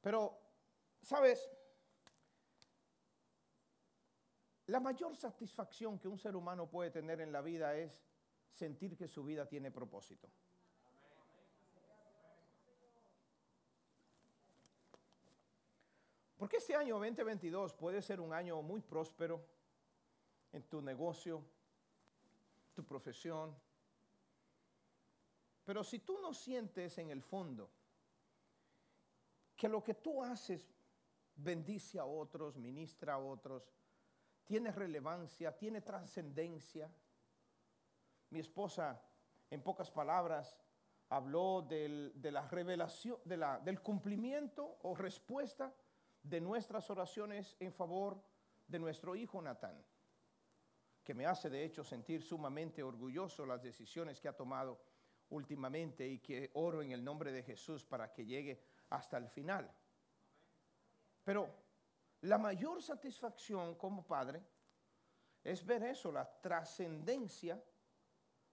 Pero, 0.00 0.36
¿sabes? 1.02 1.50
La 4.66 4.80
mayor 4.80 5.16
satisfacción 5.16 5.98
que 5.98 6.08
un 6.08 6.18
ser 6.18 6.34
humano 6.34 6.68
puede 6.68 6.90
tener 6.90 7.20
en 7.20 7.32
la 7.32 7.40
vida 7.40 7.74
es 7.76 8.00
sentir 8.52 8.96
que 8.96 9.08
su 9.08 9.24
vida 9.24 9.46
tiene 9.46 9.70
propósito. 9.70 10.28
Porque 16.36 16.56
este 16.58 16.74
año 16.74 16.98
2022 16.98 17.72
puede 17.74 18.02
ser 18.02 18.20
un 18.20 18.32
año 18.32 18.60
muy 18.62 18.80
próspero 18.80 19.44
en 20.52 20.62
tu 20.64 20.82
negocio, 20.82 21.42
tu 22.74 22.84
profesión. 22.84 23.56
Pero 25.64 25.84
si 25.84 26.00
tú 26.00 26.18
no 26.20 26.34
sientes 26.34 26.98
en 26.98 27.10
el 27.10 27.22
fondo 27.22 27.70
que 29.56 29.68
lo 29.68 29.82
que 29.84 29.94
tú 29.94 30.22
haces 30.22 30.68
bendice 31.36 31.98
a 31.98 32.04
otros, 32.04 32.56
ministra 32.56 33.14
a 33.14 33.18
otros, 33.18 33.72
tiene 34.44 34.72
relevancia, 34.72 35.56
tiene 35.56 35.80
trascendencia. 35.80 36.90
Mi 38.32 38.40
esposa, 38.40 38.98
en 39.50 39.62
pocas 39.62 39.90
palabras, 39.90 40.58
habló 41.10 41.60
del, 41.60 42.12
de 42.14 42.32
la 42.32 42.48
revelación, 42.48 43.18
de 43.26 43.36
la, 43.36 43.60
del 43.60 43.82
cumplimiento 43.82 44.78
o 44.84 44.94
respuesta 44.94 45.74
de 46.22 46.40
nuestras 46.40 46.88
oraciones 46.88 47.54
en 47.60 47.74
favor 47.74 48.24
de 48.66 48.78
nuestro 48.78 49.14
hijo 49.14 49.42
Natán, 49.42 49.84
que 51.04 51.12
me 51.12 51.26
hace 51.26 51.50
de 51.50 51.62
hecho 51.62 51.84
sentir 51.84 52.22
sumamente 52.22 52.82
orgulloso 52.82 53.44
las 53.44 53.62
decisiones 53.62 54.18
que 54.18 54.28
ha 54.28 54.36
tomado 54.36 54.80
últimamente 55.28 56.08
y 56.08 56.18
que 56.20 56.50
oro 56.54 56.80
en 56.80 56.92
el 56.92 57.04
nombre 57.04 57.32
de 57.32 57.42
Jesús 57.42 57.84
para 57.84 58.14
que 58.14 58.24
llegue 58.24 58.64
hasta 58.88 59.18
el 59.18 59.28
final. 59.28 59.70
Pero 61.22 61.54
la 62.22 62.38
mayor 62.38 62.82
satisfacción 62.82 63.74
como 63.74 64.06
padre 64.06 64.42
es 65.44 65.66
ver 65.66 65.82
eso, 65.82 66.10
la 66.10 66.40
trascendencia 66.40 67.62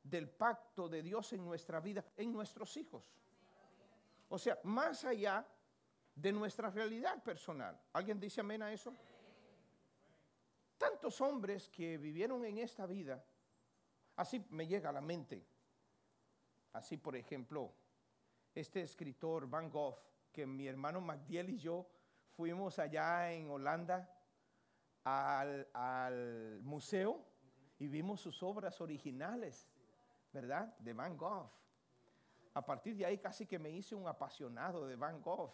del 0.03 0.29
pacto 0.29 0.87
de 0.87 1.03
Dios 1.03 1.33
en 1.33 1.43
nuestra 1.43 1.79
vida, 1.79 2.03
en 2.17 2.31
nuestros 2.31 2.75
hijos. 2.77 3.13
O 4.29 4.37
sea, 4.37 4.59
más 4.63 5.03
allá 5.05 5.45
de 6.15 6.31
nuestra 6.31 6.69
realidad 6.69 7.21
personal. 7.23 7.79
¿Alguien 7.93 8.19
dice 8.19 8.41
amén 8.41 8.61
a 8.61 8.71
eso? 8.71 8.93
Tantos 10.77 11.19
hombres 11.21 11.69
que 11.69 11.97
vivieron 11.97 12.43
en 12.45 12.57
esta 12.57 12.85
vida, 12.85 13.23
así 14.15 14.45
me 14.49 14.67
llega 14.67 14.89
a 14.89 14.93
la 14.93 15.01
mente, 15.01 15.45
así 16.73 16.97
por 16.97 17.15
ejemplo, 17.15 17.73
este 18.53 18.81
escritor 18.81 19.49
Van 19.49 19.69
Gogh, 19.69 19.97
que 20.31 20.45
mi 20.45 20.67
hermano 20.67 21.01
Magdiel 21.01 21.49
y 21.49 21.57
yo 21.57 21.89
fuimos 22.35 22.79
allá 22.79 23.31
en 23.31 23.49
Holanda 23.49 24.09
al, 25.03 26.59
museo 26.61 27.25
y 27.77 27.87
vimos 27.87 28.21
sus 28.21 28.41
obras 28.43 28.79
originales, 28.81 29.67
¿verdad? 30.31 30.75
De 30.79 30.93
Van 30.93 31.17
Gogh. 31.17 31.49
A 32.53 32.65
partir 32.65 32.95
de 32.95 33.05
ahí 33.05 33.17
casi 33.17 33.45
que 33.45 33.59
me 33.59 33.69
hice 33.69 33.95
un 33.95 34.07
apasionado 34.07 34.87
de 34.87 34.95
Van 34.95 35.21
Gogh. 35.21 35.53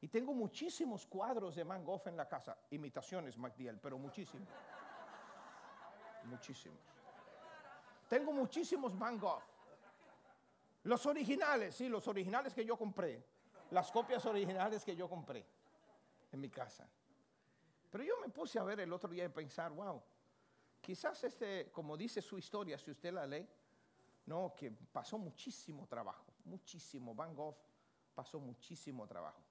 Y 0.00 0.08
tengo 0.08 0.34
muchísimos 0.34 1.06
cuadros 1.06 1.56
de 1.56 1.64
Van 1.64 1.84
Gogh 1.84 2.06
en 2.06 2.16
la 2.16 2.28
casa, 2.28 2.56
imitaciones, 2.70 3.36
MacDiel, 3.38 3.78
pero 3.80 3.98
muchísimos. 3.98 4.48
Muchísimos. 6.24 6.78
Tengo 8.08 8.32
muchísimos 8.32 8.96
Van 8.98 9.18
Gogh. 9.18 9.42
Los 10.84 11.04
originales, 11.06 11.74
sí, 11.74 11.88
los 11.88 12.06
originales 12.06 12.54
que 12.54 12.64
yo 12.64 12.76
compré. 12.76 13.24
Las 13.70 13.90
copias 13.90 14.24
originales 14.26 14.84
que 14.84 14.94
yo 14.94 15.08
compré 15.08 15.44
en 16.30 16.40
mi 16.40 16.48
casa. 16.48 16.88
Pero 17.90 18.04
yo 18.04 18.20
me 18.20 18.28
puse 18.28 18.58
a 18.58 18.62
ver 18.62 18.80
el 18.80 18.92
otro 18.92 19.08
día 19.10 19.24
y 19.24 19.28
pensar, 19.28 19.72
wow, 19.72 20.00
quizás 20.80 21.24
este, 21.24 21.70
como 21.72 21.96
dice 21.96 22.22
su 22.22 22.38
historia, 22.38 22.78
si 22.78 22.90
usted 22.90 23.12
la 23.12 23.26
lee, 23.26 23.48
no, 24.26 24.54
que 24.56 24.70
pasó 24.70 25.18
muchísimo 25.18 25.86
trabajo, 25.86 26.34
muchísimo. 26.44 27.14
Van 27.14 27.34
Gogh 27.34 27.56
pasó 28.14 28.40
muchísimo 28.40 29.06
trabajo. 29.06 29.42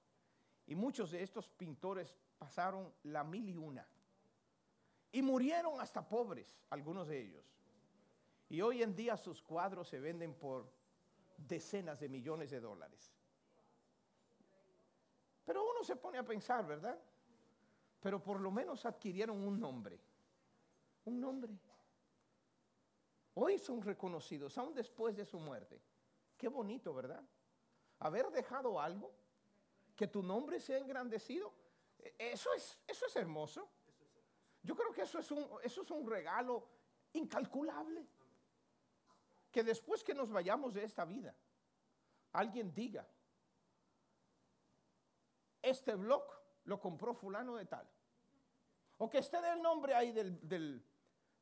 Y 0.66 0.74
muchos 0.74 1.10
de 1.10 1.22
estos 1.22 1.48
pintores 1.48 2.16
pasaron 2.38 2.92
la 3.04 3.24
mil 3.24 3.48
y 3.48 3.56
una. 3.56 3.86
Y 5.12 5.22
murieron 5.22 5.80
hasta 5.80 6.06
pobres, 6.06 6.60
algunos 6.70 7.08
de 7.08 7.20
ellos. 7.22 7.44
Y 8.48 8.60
hoy 8.60 8.82
en 8.82 8.94
día 8.94 9.16
sus 9.16 9.42
cuadros 9.42 9.88
se 9.88 9.98
venden 9.98 10.34
por 10.34 10.70
decenas 11.36 11.98
de 12.00 12.08
millones 12.08 12.50
de 12.50 12.60
dólares. 12.60 13.12
Pero 15.44 15.62
uno 15.62 15.82
se 15.84 15.96
pone 15.96 16.18
a 16.18 16.24
pensar, 16.24 16.66
¿verdad? 16.66 16.98
Pero 18.00 18.22
por 18.22 18.40
lo 18.40 18.50
menos 18.50 18.84
adquirieron 18.84 19.40
un 19.42 19.58
nombre. 19.58 19.98
Un 21.04 21.20
nombre. 21.20 21.56
Hoy 23.38 23.58
son 23.58 23.82
reconocidos, 23.82 24.56
aún 24.56 24.72
después 24.72 25.14
de 25.14 25.26
su 25.26 25.38
muerte. 25.38 25.78
Qué 26.38 26.48
bonito, 26.48 26.94
¿verdad? 26.94 27.22
Haber 27.98 28.30
dejado 28.30 28.80
algo, 28.80 29.12
que 29.94 30.06
tu 30.06 30.22
nombre 30.22 30.58
sea 30.58 30.78
engrandecido, 30.78 31.52
e, 31.98 32.14
eso 32.18 32.48
es, 32.54 32.78
eso 32.86 33.04
es 33.04 33.16
hermoso. 33.16 33.68
Yo 34.62 34.74
creo 34.74 34.90
que 34.90 35.02
eso 35.02 35.18
es, 35.18 35.30
un, 35.30 35.46
eso 35.62 35.82
es 35.82 35.90
un 35.90 36.08
regalo 36.08 36.66
incalculable. 37.12 38.06
Que 39.52 39.62
después 39.62 40.02
que 40.02 40.14
nos 40.14 40.30
vayamos 40.30 40.72
de 40.72 40.84
esta 40.84 41.04
vida, 41.04 41.34
alguien 42.32 42.72
diga, 42.72 43.06
este 45.60 45.94
blog 45.94 46.24
lo 46.64 46.80
compró 46.80 47.12
fulano 47.12 47.56
de 47.56 47.66
tal. 47.66 47.86
O 48.96 49.10
que 49.10 49.18
esté 49.18 49.36
el 49.52 49.60
nombre 49.60 49.94
ahí 49.94 50.10
del, 50.12 50.48
del, 50.48 50.82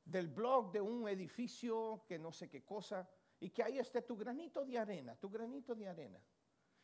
blog 0.04 0.72
de 0.72 0.80
un 0.80 1.08
edificio 1.08 2.04
que 2.06 2.18
no 2.18 2.32
sé 2.32 2.48
qué 2.48 2.64
cosa, 2.64 3.08
y 3.40 3.50
que 3.50 3.62
ahí 3.62 3.78
esté 3.78 4.02
tu 4.02 4.16
granito 4.16 4.64
de 4.64 4.78
arena, 4.78 5.16
tu 5.16 5.28
granito 5.28 5.74
de 5.74 5.88
arena. 5.88 6.20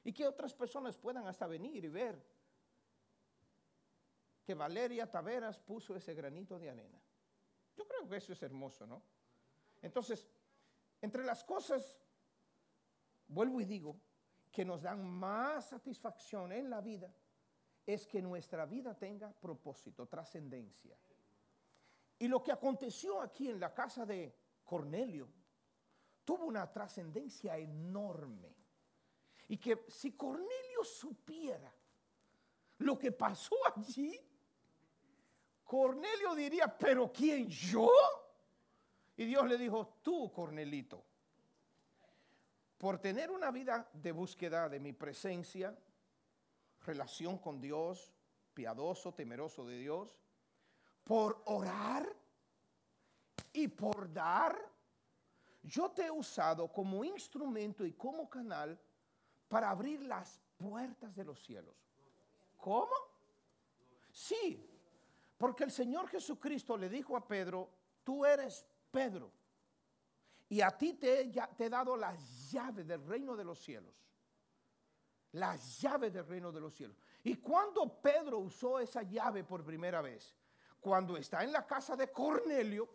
Y 0.02 0.12
que 0.12 0.26
otras 0.26 0.54
personas 0.54 0.96
puedan 0.96 1.26
hasta 1.26 1.46
venir 1.46 1.84
y 1.84 1.88
ver 1.88 2.22
que 4.44 4.54
Valeria 4.54 5.10
Taveras 5.10 5.58
puso 5.60 5.94
ese 5.94 6.14
granito 6.14 6.58
de 6.58 6.70
arena. 6.70 7.00
Yo 7.76 7.86
creo 7.86 8.08
que 8.08 8.16
eso 8.16 8.32
es 8.32 8.42
hermoso, 8.42 8.86
¿no? 8.86 9.02
Entonces, 9.80 10.26
entre 11.00 11.24
las 11.24 11.44
cosas, 11.44 11.98
vuelvo 13.28 13.60
y 13.60 13.64
digo, 13.64 14.00
que 14.50 14.64
nos 14.64 14.82
dan 14.82 15.08
más 15.08 15.68
satisfacción 15.68 16.52
en 16.52 16.68
la 16.68 16.80
vida, 16.80 17.14
es 17.86 18.06
que 18.06 18.20
nuestra 18.20 18.66
vida 18.66 18.98
tenga 18.98 19.32
propósito, 19.32 20.06
trascendencia. 20.06 20.98
Y 22.20 22.28
lo 22.28 22.42
que 22.42 22.52
aconteció 22.52 23.20
aquí 23.20 23.48
en 23.48 23.58
la 23.58 23.72
casa 23.72 24.04
de 24.04 24.36
Cornelio 24.62 25.26
tuvo 26.22 26.44
una 26.44 26.70
trascendencia 26.70 27.56
enorme. 27.56 28.54
Y 29.48 29.56
que 29.56 29.86
si 29.88 30.12
Cornelio 30.12 30.84
supiera 30.84 31.74
lo 32.78 32.98
que 32.98 33.10
pasó 33.10 33.56
allí, 33.74 34.20
Cornelio 35.64 36.34
diría, 36.34 36.76
pero 36.78 37.10
¿quién 37.10 37.48
yo? 37.48 37.90
Y 39.16 39.24
Dios 39.24 39.48
le 39.48 39.56
dijo, 39.56 39.98
tú, 40.02 40.30
Cornelito, 40.30 41.02
por 42.76 42.98
tener 42.98 43.30
una 43.30 43.50
vida 43.50 43.88
de 43.94 44.12
búsqueda 44.12 44.68
de 44.68 44.78
mi 44.78 44.92
presencia, 44.92 45.74
relación 46.82 47.38
con 47.38 47.62
Dios, 47.62 48.12
piadoso, 48.52 49.14
temeroso 49.14 49.64
de 49.64 49.78
Dios, 49.78 50.18
por 51.10 51.42
orar 51.46 52.08
y 53.52 53.66
por 53.66 54.12
dar, 54.12 54.56
yo 55.60 55.90
te 55.90 56.06
he 56.06 56.10
usado 56.12 56.72
como 56.72 57.02
instrumento 57.02 57.84
y 57.84 57.94
como 57.94 58.30
canal 58.30 58.80
para 59.48 59.70
abrir 59.70 60.02
las 60.02 60.40
puertas 60.56 61.12
de 61.16 61.24
los 61.24 61.42
cielos. 61.44 61.74
¿Cómo? 62.56 62.92
Sí, 64.12 64.64
porque 65.36 65.64
el 65.64 65.72
Señor 65.72 66.06
Jesucristo 66.06 66.76
le 66.76 66.88
dijo 66.88 67.16
a 67.16 67.26
Pedro, 67.26 67.68
tú 68.04 68.24
eres 68.24 68.64
Pedro, 68.92 69.32
y 70.48 70.60
a 70.60 70.70
ti 70.78 70.92
te 70.92 71.22
he, 71.22 71.68
dado 71.68 71.96
las 71.96 72.52
llaves 72.52 72.86
del 72.86 73.04
reino 73.04 73.34
de 73.34 73.42
los 73.42 73.58
cielos 73.58 73.96
las 75.32 75.80
llaves 75.80 76.12
del 76.12 76.26
reino 76.26 76.50
de 76.50 76.60
los 76.60 76.74
cielos. 76.74 76.96
¿Y 77.22 77.36
cuando 77.36 78.00
Pedro 78.00 78.38
usó 78.38 78.80
esa 78.80 79.02
llave 79.02 79.44
por 79.44 79.64
primera 79.64 80.00
vez? 80.02 80.39
Cuando 80.80 81.16
está 81.16 81.44
en 81.44 81.52
la 81.52 81.66
casa 81.66 81.94
de 81.94 82.10
Cornelio 82.10 82.88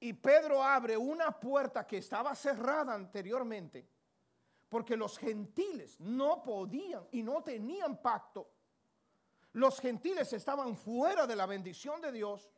y 0.00 0.12
Pedro 0.12 0.62
abre 0.62 0.96
una 0.96 1.30
puerta 1.38 1.86
que 1.86 1.98
estaba 1.98 2.34
cerrada 2.34 2.94
anteriormente, 2.94 3.88
porque 4.68 4.96
los 4.96 5.16
gentiles 5.16 6.00
no 6.00 6.42
podían 6.42 7.06
y 7.12 7.22
no 7.22 7.42
tenían 7.42 8.02
pacto. 8.02 8.50
Los 9.52 9.80
gentiles 9.80 10.32
estaban 10.32 10.76
fuera 10.76 11.26
de 11.26 11.36
la 11.36 11.46
bendición 11.46 12.00
de 12.00 12.12
Dios, 12.12 12.50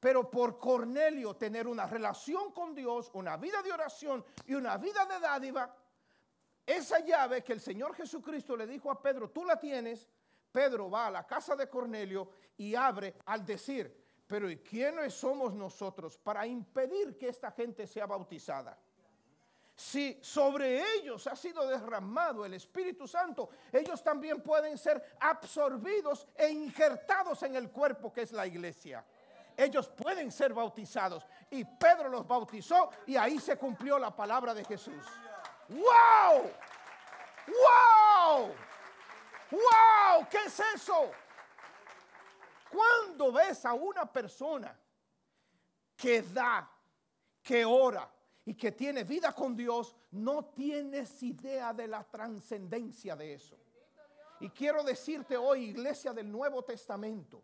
pero 0.00 0.30
por 0.30 0.58
Cornelio 0.58 1.36
tener 1.36 1.66
una 1.66 1.86
relación 1.86 2.52
con 2.52 2.74
Dios, 2.74 3.10
una 3.12 3.36
vida 3.36 3.60
de 3.62 3.72
oración 3.72 4.24
y 4.46 4.54
una 4.54 4.78
vida 4.78 5.04
de 5.04 5.20
dádiva, 5.20 5.76
esa 6.64 7.00
llave 7.00 7.44
que 7.44 7.52
el 7.52 7.60
Señor 7.60 7.94
Jesucristo 7.94 8.56
le 8.56 8.66
dijo 8.66 8.90
a 8.90 9.00
Pedro, 9.00 9.30
tú 9.30 9.44
la 9.44 9.58
tienes, 9.58 10.08
Pedro 10.56 10.88
va 10.88 11.08
a 11.08 11.10
la 11.10 11.26
casa 11.26 11.54
de 11.54 11.68
Cornelio 11.68 12.30
y 12.56 12.74
abre 12.74 13.16
al 13.26 13.44
decir, 13.44 13.94
pero 14.26 14.50
¿y 14.50 14.56
quiénes 14.56 15.12
somos 15.12 15.52
nosotros 15.52 16.16
para 16.16 16.46
impedir 16.46 17.18
que 17.18 17.28
esta 17.28 17.50
gente 17.50 17.86
sea 17.86 18.06
bautizada? 18.06 18.74
Si 19.74 20.18
sobre 20.22 20.82
ellos 20.94 21.26
ha 21.26 21.36
sido 21.36 21.68
derramado 21.68 22.42
el 22.46 22.54
Espíritu 22.54 23.06
Santo, 23.06 23.50
ellos 23.70 24.02
también 24.02 24.40
pueden 24.40 24.78
ser 24.78 25.18
absorbidos 25.20 26.26
e 26.34 26.48
injertados 26.48 27.42
en 27.42 27.54
el 27.54 27.70
cuerpo 27.70 28.10
que 28.10 28.22
es 28.22 28.32
la 28.32 28.46
iglesia. 28.46 29.04
Ellos 29.54 29.88
pueden 29.88 30.32
ser 30.32 30.54
bautizados. 30.54 31.26
Y 31.50 31.66
Pedro 31.66 32.08
los 32.08 32.26
bautizó 32.26 32.88
y 33.04 33.16
ahí 33.16 33.38
se 33.38 33.58
cumplió 33.58 33.98
la 33.98 34.16
palabra 34.16 34.54
de 34.54 34.64
Jesús. 34.64 35.04
¡Wow! 35.68 36.50
¡Wow! 37.46 38.54
¡Wow! 39.50 40.26
¿Qué 40.30 40.38
es 40.46 40.60
eso? 40.74 41.10
Cuando 42.70 43.32
ves 43.32 43.64
a 43.64 43.74
una 43.74 44.10
persona 44.10 44.78
que 45.96 46.22
da, 46.22 46.70
que 47.42 47.64
ora 47.64 48.10
y 48.44 48.54
que 48.54 48.72
tiene 48.72 49.04
vida 49.04 49.32
con 49.32 49.56
Dios, 49.56 49.94
no 50.12 50.46
tienes 50.46 51.22
idea 51.22 51.72
de 51.72 51.86
la 51.86 52.04
trascendencia 52.04 53.16
de 53.16 53.34
eso. 53.34 53.56
Y 54.40 54.50
quiero 54.50 54.82
decirte 54.82 55.36
hoy, 55.36 55.66
iglesia 55.70 56.12
del 56.12 56.30
Nuevo 56.30 56.62
Testamento, 56.62 57.42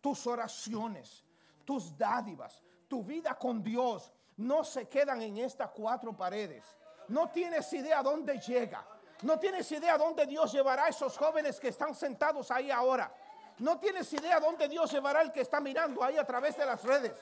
tus 0.00 0.26
oraciones, 0.26 1.24
tus 1.64 1.96
dádivas, 1.96 2.62
tu 2.86 3.02
vida 3.02 3.36
con 3.36 3.62
Dios 3.62 4.12
no 4.38 4.62
se 4.62 4.88
quedan 4.88 5.20
en 5.20 5.38
estas 5.38 5.70
cuatro 5.70 6.16
paredes. 6.16 6.64
No 7.08 7.28
tienes 7.30 7.72
idea 7.72 8.02
dónde 8.02 8.38
llega. 8.38 8.86
No 9.22 9.38
tienes 9.38 9.70
idea 9.72 9.98
dónde 9.98 10.26
Dios 10.26 10.52
llevará 10.52 10.84
a 10.84 10.88
esos 10.88 11.16
jóvenes 11.18 11.58
que 11.58 11.68
están 11.68 11.94
sentados 11.94 12.50
ahí 12.50 12.70
ahora. 12.70 13.12
No 13.58 13.78
tienes 13.78 14.12
idea 14.12 14.38
dónde 14.38 14.68
Dios 14.68 14.90
llevará 14.92 15.20
al 15.20 15.32
que 15.32 15.40
está 15.40 15.60
mirando 15.60 16.04
ahí 16.04 16.16
a 16.16 16.24
través 16.24 16.56
de 16.56 16.64
las 16.64 16.82
redes. 16.84 17.12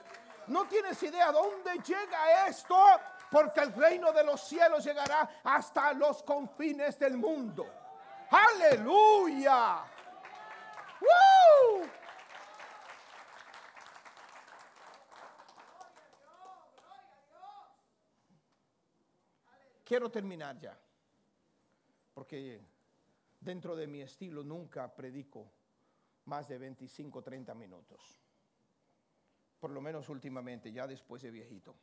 No 0.48 0.66
tienes 0.66 1.02
idea 1.02 1.32
dónde 1.32 1.78
llega 1.84 2.46
esto, 2.46 2.76
porque 3.30 3.60
el 3.60 3.72
reino 3.72 4.12
de 4.12 4.22
los 4.22 4.40
cielos 4.42 4.84
llegará 4.84 5.40
hasta 5.42 5.92
los 5.94 6.22
confines 6.22 6.98
del 6.98 7.16
mundo. 7.16 7.66
Aleluya. 8.30 9.84
Quiero 19.84 20.10
terminar 20.10 20.58
ya, 20.58 20.76
porque 22.16 22.58
dentro 23.38 23.76
de 23.76 23.86
mi 23.86 24.00
estilo 24.00 24.42
nunca 24.42 24.90
predico 24.96 25.52
más 26.24 26.48
de 26.48 26.56
25, 26.56 27.22
30 27.22 27.54
minutos. 27.54 28.22
Por 29.60 29.70
lo 29.70 29.82
menos 29.82 30.08
últimamente, 30.08 30.72
ya 30.72 30.86
después 30.86 31.20
de 31.20 31.30
viejito. 31.30 31.76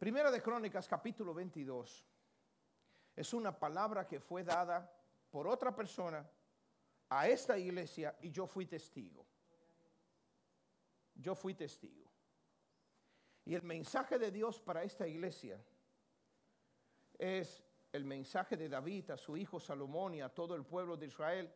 Primera 0.00 0.32
de 0.32 0.42
Crónicas, 0.42 0.88
capítulo 0.88 1.32
22. 1.32 2.04
Es 3.14 3.32
una 3.34 3.56
palabra 3.56 4.04
que 4.04 4.18
fue 4.18 4.42
dada 4.42 4.92
por 5.30 5.46
otra 5.46 5.72
persona 5.72 6.28
a 7.08 7.28
esta 7.28 7.56
iglesia 7.56 8.18
y 8.20 8.32
yo 8.32 8.48
fui 8.48 8.66
testigo. 8.66 9.24
Yo 11.14 11.36
fui 11.36 11.54
testigo. 11.54 12.10
Y 13.44 13.54
el 13.54 13.62
mensaje 13.62 14.18
de 14.18 14.32
Dios 14.32 14.60
para 14.60 14.82
esta 14.82 15.06
iglesia 15.06 15.64
es 17.20 17.62
el 17.92 18.04
mensaje 18.04 18.56
de 18.56 18.68
David 18.68 19.10
a 19.10 19.16
su 19.18 19.36
hijo 19.36 19.60
Salomón 19.60 20.14
y 20.14 20.22
a 20.22 20.30
todo 20.30 20.54
el 20.54 20.64
pueblo 20.64 20.96
de 20.96 21.06
Israel. 21.06 21.52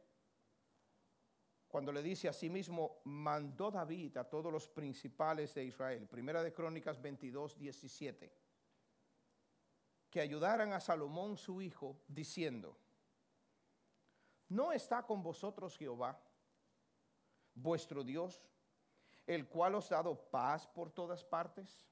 Cuando 1.66 1.90
le 1.90 2.02
dice 2.02 2.28
a 2.28 2.34
sí 2.34 2.50
mismo, 2.50 3.00
mandó 3.04 3.70
David 3.70 4.18
a 4.18 4.28
todos 4.28 4.52
los 4.52 4.68
principales 4.68 5.54
de 5.54 5.64
Israel, 5.64 6.06
primera 6.06 6.42
de 6.42 6.52
Crónicas 6.52 7.00
22, 7.00 7.58
17, 7.58 8.32
que 10.10 10.20
ayudaran 10.20 10.72
a 10.72 10.80
Salomón 10.80 11.38
su 11.38 11.62
hijo, 11.62 11.96
diciendo, 12.06 12.76
¿no 14.50 14.70
está 14.70 15.02
con 15.02 15.22
vosotros 15.22 15.78
Jehová, 15.78 16.20
vuestro 17.54 18.04
Dios, 18.04 18.44
el 19.26 19.48
cual 19.48 19.76
os 19.76 19.90
ha 19.90 19.96
dado 19.96 20.30
paz 20.30 20.68
por 20.68 20.90
todas 20.90 21.24
partes? 21.24 21.86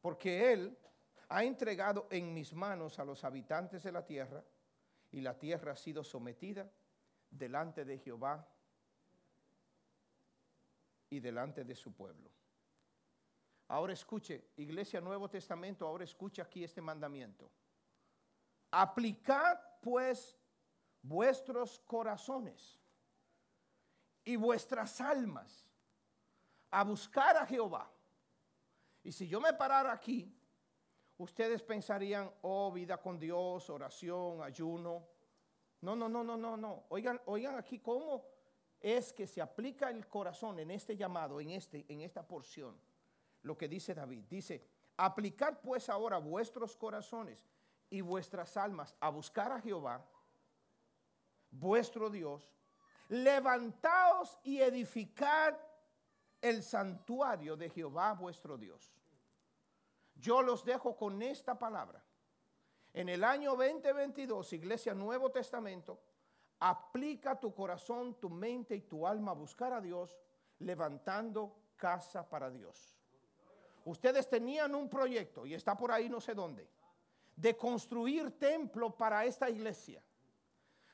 Porque 0.00 0.52
Él 0.52 0.78
ha 1.34 1.44
entregado 1.44 2.08
en 2.10 2.34
mis 2.34 2.52
manos 2.52 2.98
a 2.98 3.04
los 3.04 3.24
habitantes 3.24 3.82
de 3.82 3.92
la 3.92 4.04
tierra, 4.04 4.44
y 5.10 5.20
la 5.20 5.38
tierra 5.38 5.72
ha 5.72 5.76
sido 5.76 6.04
sometida 6.04 6.70
delante 7.30 7.84
de 7.84 7.98
Jehová 7.98 8.46
y 11.08 11.20
delante 11.20 11.64
de 11.64 11.74
su 11.74 11.92
pueblo. 11.94 12.30
Ahora 13.68 13.94
escuche, 13.94 14.50
Iglesia 14.56 15.00
Nuevo 15.00 15.30
Testamento, 15.30 15.86
ahora 15.86 16.04
escuche 16.04 16.42
aquí 16.42 16.64
este 16.64 16.82
mandamiento. 16.82 17.50
Aplicad 18.70 19.58
pues 19.80 20.36
vuestros 21.02 21.78
corazones 21.80 22.78
y 24.24 24.36
vuestras 24.36 25.00
almas 25.00 25.66
a 26.70 26.84
buscar 26.84 27.38
a 27.38 27.46
Jehová. 27.46 27.90
Y 29.02 29.12
si 29.12 29.26
yo 29.26 29.40
me 29.40 29.52
parara 29.52 29.92
aquí, 29.92 30.34
ustedes 31.18 31.62
pensarían, 31.62 32.30
oh, 32.42 32.72
vida 32.72 33.00
con 33.00 33.18
Dios, 33.18 33.68
oración, 33.70 34.42
ayuno, 34.42 35.06
no, 35.82 35.96
no, 35.96 36.08
no, 36.08 36.22
no, 36.22 36.36
no, 36.36 36.56
no. 36.56 36.84
Oigan, 36.90 37.20
oigan 37.26 37.56
aquí 37.56 37.80
cómo 37.80 38.24
es 38.80 39.12
que 39.12 39.26
se 39.26 39.40
aplica 39.40 39.90
el 39.90 40.06
corazón 40.08 40.58
en 40.60 40.70
este 40.70 40.96
llamado, 40.96 41.40
en, 41.40 41.50
este, 41.50 41.84
en 41.88 42.00
esta 42.00 42.26
porción. 42.26 42.78
Lo 43.42 43.58
que 43.58 43.68
dice 43.68 43.92
David. 43.92 44.24
Dice, 44.28 44.64
aplicad 44.96 45.58
pues 45.60 45.88
ahora 45.88 46.18
vuestros 46.18 46.76
corazones 46.76 47.44
y 47.90 48.00
vuestras 48.00 48.56
almas 48.56 48.96
a 49.00 49.10
buscar 49.10 49.50
a 49.50 49.60
Jehová, 49.60 50.04
vuestro 51.50 52.08
Dios. 52.10 52.48
Levantaos 53.08 54.38
y 54.44 54.60
edificad 54.60 55.58
el 56.40 56.62
santuario 56.62 57.56
de 57.56 57.70
Jehová 57.70 58.14
vuestro 58.14 58.56
Dios. 58.56 58.92
Yo 60.22 60.40
los 60.40 60.64
dejo 60.64 60.94
con 60.94 61.20
esta 61.20 61.58
palabra. 61.58 62.00
En 62.94 63.08
el 63.08 63.24
año 63.24 63.56
2022, 63.56 64.52
Iglesia 64.52 64.94
Nuevo 64.94 65.32
Testamento, 65.32 65.98
aplica 66.60 67.40
tu 67.40 67.52
corazón, 67.52 68.14
tu 68.20 68.30
mente 68.30 68.76
y 68.76 68.82
tu 68.82 69.04
alma 69.04 69.32
a 69.32 69.34
buscar 69.34 69.72
a 69.72 69.80
Dios, 69.80 70.16
levantando 70.60 71.72
casa 71.76 72.28
para 72.28 72.52
Dios. 72.52 72.96
Ustedes 73.84 74.30
tenían 74.30 74.76
un 74.76 74.88
proyecto, 74.88 75.44
y 75.44 75.54
está 75.54 75.76
por 75.76 75.90
ahí 75.90 76.08
no 76.08 76.20
sé 76.20 76.34
dónde, 76.34 76.70
de 77.34 77.56
construir 77.56 78.38
templo 78.38 78.96
para 78.96 79.24
esta 79.24 79.50
iglesia. 79.50 80.00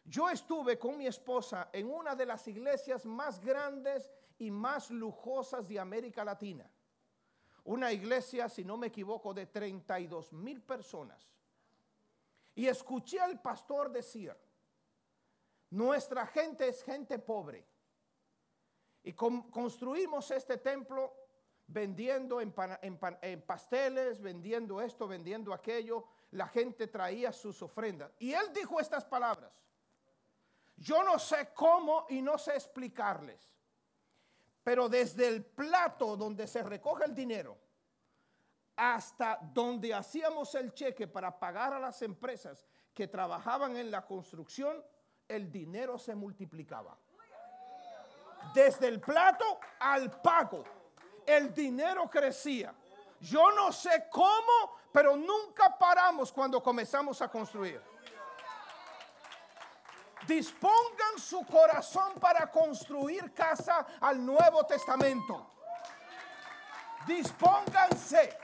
Yo 0.06 0.30
estuve 0.30 0.78
con 0.78 0.96
mi 0.96 1.06
esposa 1.06 1.68
en 1.74 1.90
una 1.90 2.16
de 2.16 2.24
las 2.24 2.48
iglesias 2.48 3.04
más 3.04 3.40
grandes 3.40 4.10
y 4.38 4.50
más 4.50 4.90
lujosas 4.90 5.68
de 5.68 5.78
América 5.78 6.24
Latina. 6.24 6.70
Una 7.68 7.92
iglesia, 7.92 8.48
si 8.48 8.64
no 8.64 8.78
me 8.78 8.87
equivoco, 8.87 9.35
de 9.35 9.44
32 9.44 10.33
mil 10.33 10.62
personas 10.62 11.28
y 12.54 12.66
escuché 12.66 13.20
al 13.20 13.40
pastor 13.42 13.92
decir, 13.92 14.35
nuestra 15.68 16.26
gente 16.26 16.66
es 16.66 16.83
gente 16.83 17.18
pobre. 17.18 17.64
Y 19.02 19.12
construimos 19.12 20.31
este 20.31 20.57
templo 20.57 21.14
vendiendo 21.66 22.40
en, 22.40 22.52
pasteles, 23.42 24.22
vendiendo 24.22 24.81
esto, 24.81 25.07
vendiendo 25.07 25.52
aquello. 25.52 26.07
La 26.31 26.48
gente 26.48 26.87
traía 26.87 27.35
sus 27.35 27.61
ofrendas. 27.61 28.11
Y 28.18 28.33
él 28.33 28.50
dijo 28.54 28.81
estas 28.81 29.04
palabras. 29.04 29.52
Yo 30.74 31.02
no 31.04 31.18
sé 31.18 31.50
cómo 31.54 32.07
y 32.09 32.22
no 32.22 32.38
sé 32.38 32.54
explicarles. 32.54 33.58
Pero 34.68 34.87
desde 34.87 35.26
el 35.26 35.46
plato 35.46 36.14
donde 36.14 36.46
se 36.46 36.62
recoge 36.62 37.07
el 37.07 37.14
dinero 37.14 37.57
hasta 38.76 39.38
donde 39.40 39.94
hacíamos 39.94 40.54
el 40.57 40.74
cheque 40.74 41.09
para 41.09 41.38
pagar 41.38 41.72
a 41.72 41.78
las 41.78 42.02
empresas 42.02 42.66
que 42.92 43.09
trabajaban 43.09 43.78
en 43.78 43.90
la 43.90 44.04
construcción, 44.04 44.85
el 45.26 45.50
dinero 45.50 45.98
se 45.98 46.14
multiplicaba. 46.14 46.98
Desde 48.52 48.88
el 48.88 49.00
plato 49.00 49.59
al 49.81 50.20
pago, 50.20 50.64
el 51.24 51.54
dinero 51.54 52.11
crecía. 52.11 52.74
Yo 53.20 53.50
no 53.52 53.72
sé 53.72 54.07
cómo, 54.11 54.76
pero 54.92 55.16
nunca 55.16 55.78
paramos 55.78 56.31
cuando 56.31 56.62
comenzamos 56.62 57.22
a 57.22 57.31
construir. 57.31 57.81
Dispongan 60.29 61.18
su 61.18 61.44
corazón 61.46 62.14
para 62.20 62.50
construir 62.50 63.33
casa 63.33 63.85
al 64.00 64.24
Nuevo 64.24 64.64
Testamento. 64.66 65.54
Dispónganse 67.06 68.37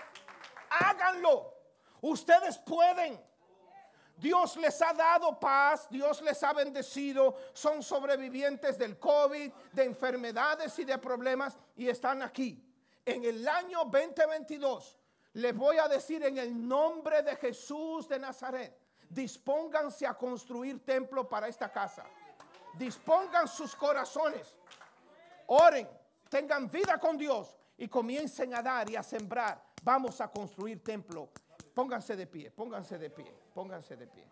háganlo. 0.81 1.53
Ustedes 2.01 2.59
pueden. 2.59 3.21
Dios 4.17 4.57
les 4.57 4.81
ha 4.81 4.93
dado 4.93 5.39
paz, 5.41 5.89
Dios 5.91 6.23
les 6.23 6.41
ha 6.45 6.53
bendecido, 6.53 7.37
son 7.53 7.83
sobrevivientes 7.83 8.79
del 8.79 8.97
COVID, 8.97 9.51
de 9.73 9.85
enfermedades 9.85 10.79
y 10.79 10.85
de 10.85 10.97
problemas 10.99 11.57
y 11.77 11.89
están 11.89 12.23
aquí. 12.23 12.63
En 13.05 13.25
el 13.25 13.47
año 13.49 13.85
2022 13.85 14.99
les 15.33 15.57
voy 15.57 15.79
a 15.79 15.89
decir 15.89 16.23
en 16.23 16.39
el 16.39 16.69
nombre 16.69 17.23
de 17.23 17.35
Jesús 17.35 18.09
de 18.09 18.21
Nazaret, 18.21 18.79
dispónganse 19.15 20.07
a 20.07 20.15
construir 20.15 20.85
templo 20.85 21.29
para 21.29 21.49
esta 21.49 21.71
casa. 21.71 22.05
Dispongan 22.77 23.47
sus 23.47 23.75
corazones. 23.77 24.55
Oren, 25.47 25.89
tengan 26.29 26.69
vida 26.69 26.99
con 26.99 27.17
Dios 27.17 27.57
y 27.77 27.89
comiencen 27.89 28.55
a 28.55 28.63
dar 28.63 28.91
y 28.91 28.97
a 28.97 29.03
sembrar. 29.03 29.63
Vamos 29.83 30.21
a 30.21 30.29
construir 30.29 30.83
templo. 30.83 31.29
Pónganse 31.73 32.17
de 32.17 32.27
pie, 32.27 32.51
pónganse 32.51 32.99
de 32.99 33.11
pie, 33.11 33.33
pónganse 33.55 33.97
de 33.97 34.07
pie. 34.07 34.25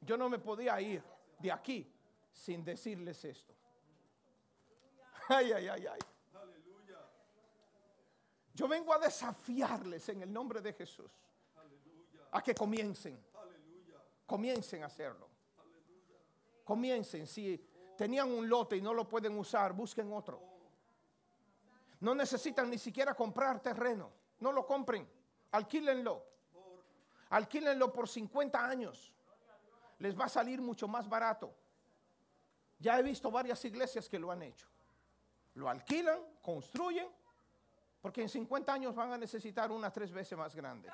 Yo 0.00 0.18
no 0.18 0.28
me 0.28 0.38
podía 0.38 0.78
ir 0.82 1.02
de 1.38 1.50
aquí 1.50 1.90
sin 2.30 2.62
decirles 2.62 3.24
esto. 3.24 3.54
Ay, 5.28 5.52
ay, 5.52 5.68
ay, 5.68 5.86
ay. 5.86 6.13
Yo 8.54 8.68
vengo 8.68 8.94
a 8.94 8.98
desafiarles 8.98 10.08
en 10.08 10.22
el 10.22 10.32
nombre 10.32 10.60
de 10.60 10.72
Jesús 10.72 11.10
a 12.30 12.42
que 12.42 12.54
comiencen. 12.54 13.20
Comiencen 14.26 14.82
a 14.82 14.86
hacerlo. 14.86 15.28
Comiencen. 16.64 17.26
Si 17.26 17.58
tenían 17.96 18.30
un 18.30 18.48
lote 18.48 18.76
y 18.76 18.80
no 18.80 18.94
lo 18.94 19.08
pueden 19.08 19.36
usar, 19.38 19.72
busquen 19.72 20.12
otro. 20.12 20.40
No 22.00 22.14
necesitan 22.14 22.70
ni 22.70 22.78
siquiera 22.78 23.14
comprar 23.14 23.60
terreno. 23.60 24.10
No 24.40 24.52
lo 24.52 24.66
compren. 24.66 25.08
Alquílenlo. 25.50 26.24
Alquílenlo 27.30 27.92
por 27.92 28.08
50 28.08 28.64
años. 28.64 29.12
Les 29.98 30.18
va 30.18 30.26
a 30.26 30.28
salir 30.28 30.60
mucho 30.60 30.86
más 30.86 31.08
barato. 31.08 31.54
Ya 32.78 32.98
he 32.98 33.02
visto 33.02 33.30
varias 33.30 33.64
iglesias 33.64 34.08
que 34.08 34.18
lo 34.18 34.30
han 34.30 34.42
hecho. 34.42 34.66
Lo 35.54 35.68
alquilan, 35.68 36.18
construyen, 36.42 37.08
porque 38.04 38.20
en 38.20 38.28
50 38.28 38.70
años 38.70 38.94
van 38.94 39.14
a 39.14 39.16
necesitar 39.16 39.72
una 39.72 39.90
tres 39.90 40.12
veces 40.12 40.36
más 40.36 40.54
grande. 40.54 40.90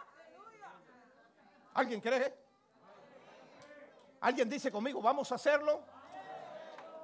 ¿Alguien 1.75 2.01
cree? 2.01 2.33
¿Alguien 4.21 4.49
dice 4.49 4.71
conmigo, 4.71 5.03
vamos 5.03 5.33
a 5.33 5.35
hacerlo? 5.35 5.83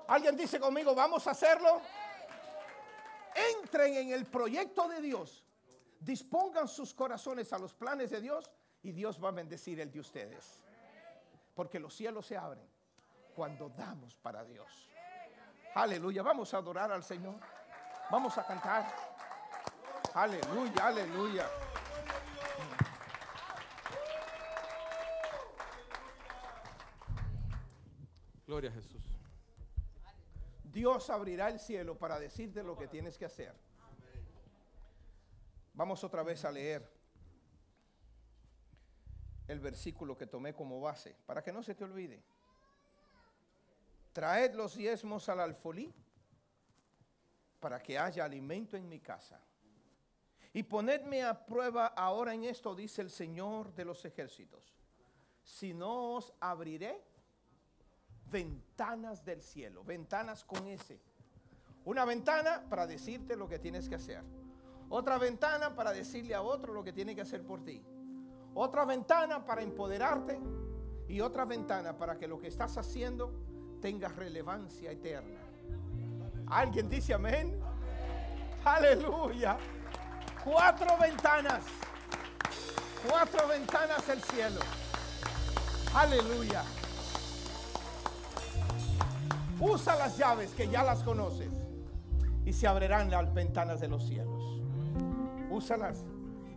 ¿Alguien 0.07 0.37
dice 0.37 0.61
conmigo, 0.61 0.95
vamos 0.95 1.27
a 1.27 1.33
hacerlo? 1.33 1.83
Entren 3.35 3.97
en 3.97 4.13
el 4.13 4.27
proyecto 4.27 4.87
de 4.87 5.01
Dios. 5.01 5.45
Dispongan 5.99 6.69
sus 6.69 6.95
corazones 6.95 7.53
a 7.53 7.59
los 7.59 7.75
planes 7.75 8.11
de 8.11 8.21
Dios 8.21 8.49
y 8.85 8.93
Dios 8.93 9.21
va 9.21 9.31
a 9.31 9.33
bendecir 9.33 9.81
el 9.81 9.91
de 9.91 9.99
ustedes. 9.99 10.63
Porque 11.53 11.81
los 11.81 11.93
cielos 11.93 12.27
se 12.27 12.37
abren 12.37 12.71
cuando 13.35 13.71
damos 13.71 14.15
para 14.15 14.45
Dios. 14.45 14.89
Aleluya, 15.75 16.23
vamos 16.23 16.55
a 16.55 16.59
adorar 16.59 16.93
al 16.93 17.03
Señor. 17.03 17.41
Vamos 18.09 18.39
a 18.39 18.47
cantar. 18.47 19.16
Aleluya, 20.17 20.87
aleluya. 20.87 21.47
Gloria 28.47 28.71
a 28.71 28.73
Jesús. 28.73 29.03
Dios 30.65 31.11
abrirá 31.11 31.51
el 31.51 31.61
cielo 31.61 31.99
para 31.99 32.19
decirte 32.19 32.63
lo 32.63 32.79
que 32.79 32.89
tienes 32.89 33.19
que 33.19 33.27
hacer. 33.27 33.55
Vamos 35.75 36.03
otra 36.03 36.23
vez 36.23 36.47
a 36.47 36.51
leer 36.51 36.91
el 39.49 39.61
versículo 39.61 40.17
que 40.17 40.27
tomé 40.27 40.55
como 40.55 40.81
base, 40.81 41.15
para 41.27 41.43
que 41.43 41.53
no 41.53 41.63
se 41.63 41.75
te 41.75 41.85
olvide. 41.85 42.23
Traed 44.15 44.55
los 44.55 44.77
diezmos 44.77 45.29
al 45.29 45.41
alfolí 45.41 45.95
para 47.61 47.83
que 47.83 47.99
haya 47.99 48.25
alimento 48.25 48.79
en 48.79 48.89
mi 48.89 48.99
casa. 48.99 49.39
Y 50.57 50.63
ponedme 50.63 51.23
a 51.23 51.45
prueba 51.45 51.89
ahora 51.89 52.33
en 52.33 52.45
esto, 52.45 52.75
dice 52.75 53.03
el 53.03 53.11
Señor 53.11 53.75
de 53.75 53.85
los 53.85 54.03
ejércitos. 54.07 54.75
Si 55.45 55.75
no 55.75 56.15
os 56.15 56.33
abriré 56.41 56.99
ventanas 58.31 59.23
del 59.23 59.43
cielo, 59.43 59.85
ventanas 59.85 60.45
con 60.45 60.67
ese. 60.67 60.99
Una 61.85 62.07
ventana 62.07 62.65
para 62.71 62.87
decirte 62.87 63.37
lo 63.37 63.47
que 63.47 63.59
tienes 63.59 63.87
que 63.87 63.97
hacer. 63.97 64.23
Otra 64.89 65.19
ventana 65.19 65.77
para 65.77 65.93
decirle 65.93 66.35
a 66.35 66.41
otro 66.41 66.73
lo 66.73 66.83
que 66.83 66.95
tiene 66.95 67.15
que 67.15 67.21
hacer 67.21 67.45
por 67.45 67.63
ti. 67.63 67.85
Otra 68.55 68.87
ventana 68.87 69.45
para 69.45 69.61
empoderarte 69.61 70.41
y 71.07 71.21
otra 71.21 71.45
ventana 71.45 71.99
para 71.99 72.17
que 72.17 72.27
lo 72.27 72.41
que 72.41 72.49
estás 72.49 72.79
haciendo 72.79 73.31
tenga 73.83 74.09
relevancia 74.09 74.91
eterna. 74.91 75.39
¿Alguien 76.47 76.89
dice 76.89 77.13
amén? 77.13 77.61
Aleluya. 78.65 79.59
Cuatro 80.47 80.97
ventanas. 80.97 81.65
Cuatro 83.11 83.49
ventanas 83.49 84.07
del 84.07 84.23
cielo. 84.23 84.61
Aleluya. 85.93 86.63
Usa 89.59 89.97
las 89.97 90.17
llaves 90.17 90.53
que 90.53 90.69
ya 90.69 90.85
las 90.85 91.03
conoces 91.03 91.51
y 92.45 92.53
se 92.53 92.69
abrirán 92.69 93.11
las 93.11 93.35
ventanas 93.35 93.81
de 93.81 93.89
los 93.89 94.07
cielos. 94.07 94.63
Úsalas. 95.51 96.05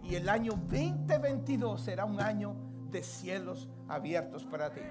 Y 0.04 0.14
el 0.14 0.30
año 0.30 0.52
2022 0.52 1.82
será 1.82 2.06
un 2.06 2.22
año 2.22 2.56
de 2.92 3.02
cielos 3.02 3.70
abiertos 3.88 4.46
para 4.46 4.70
ti. 4.70 4.82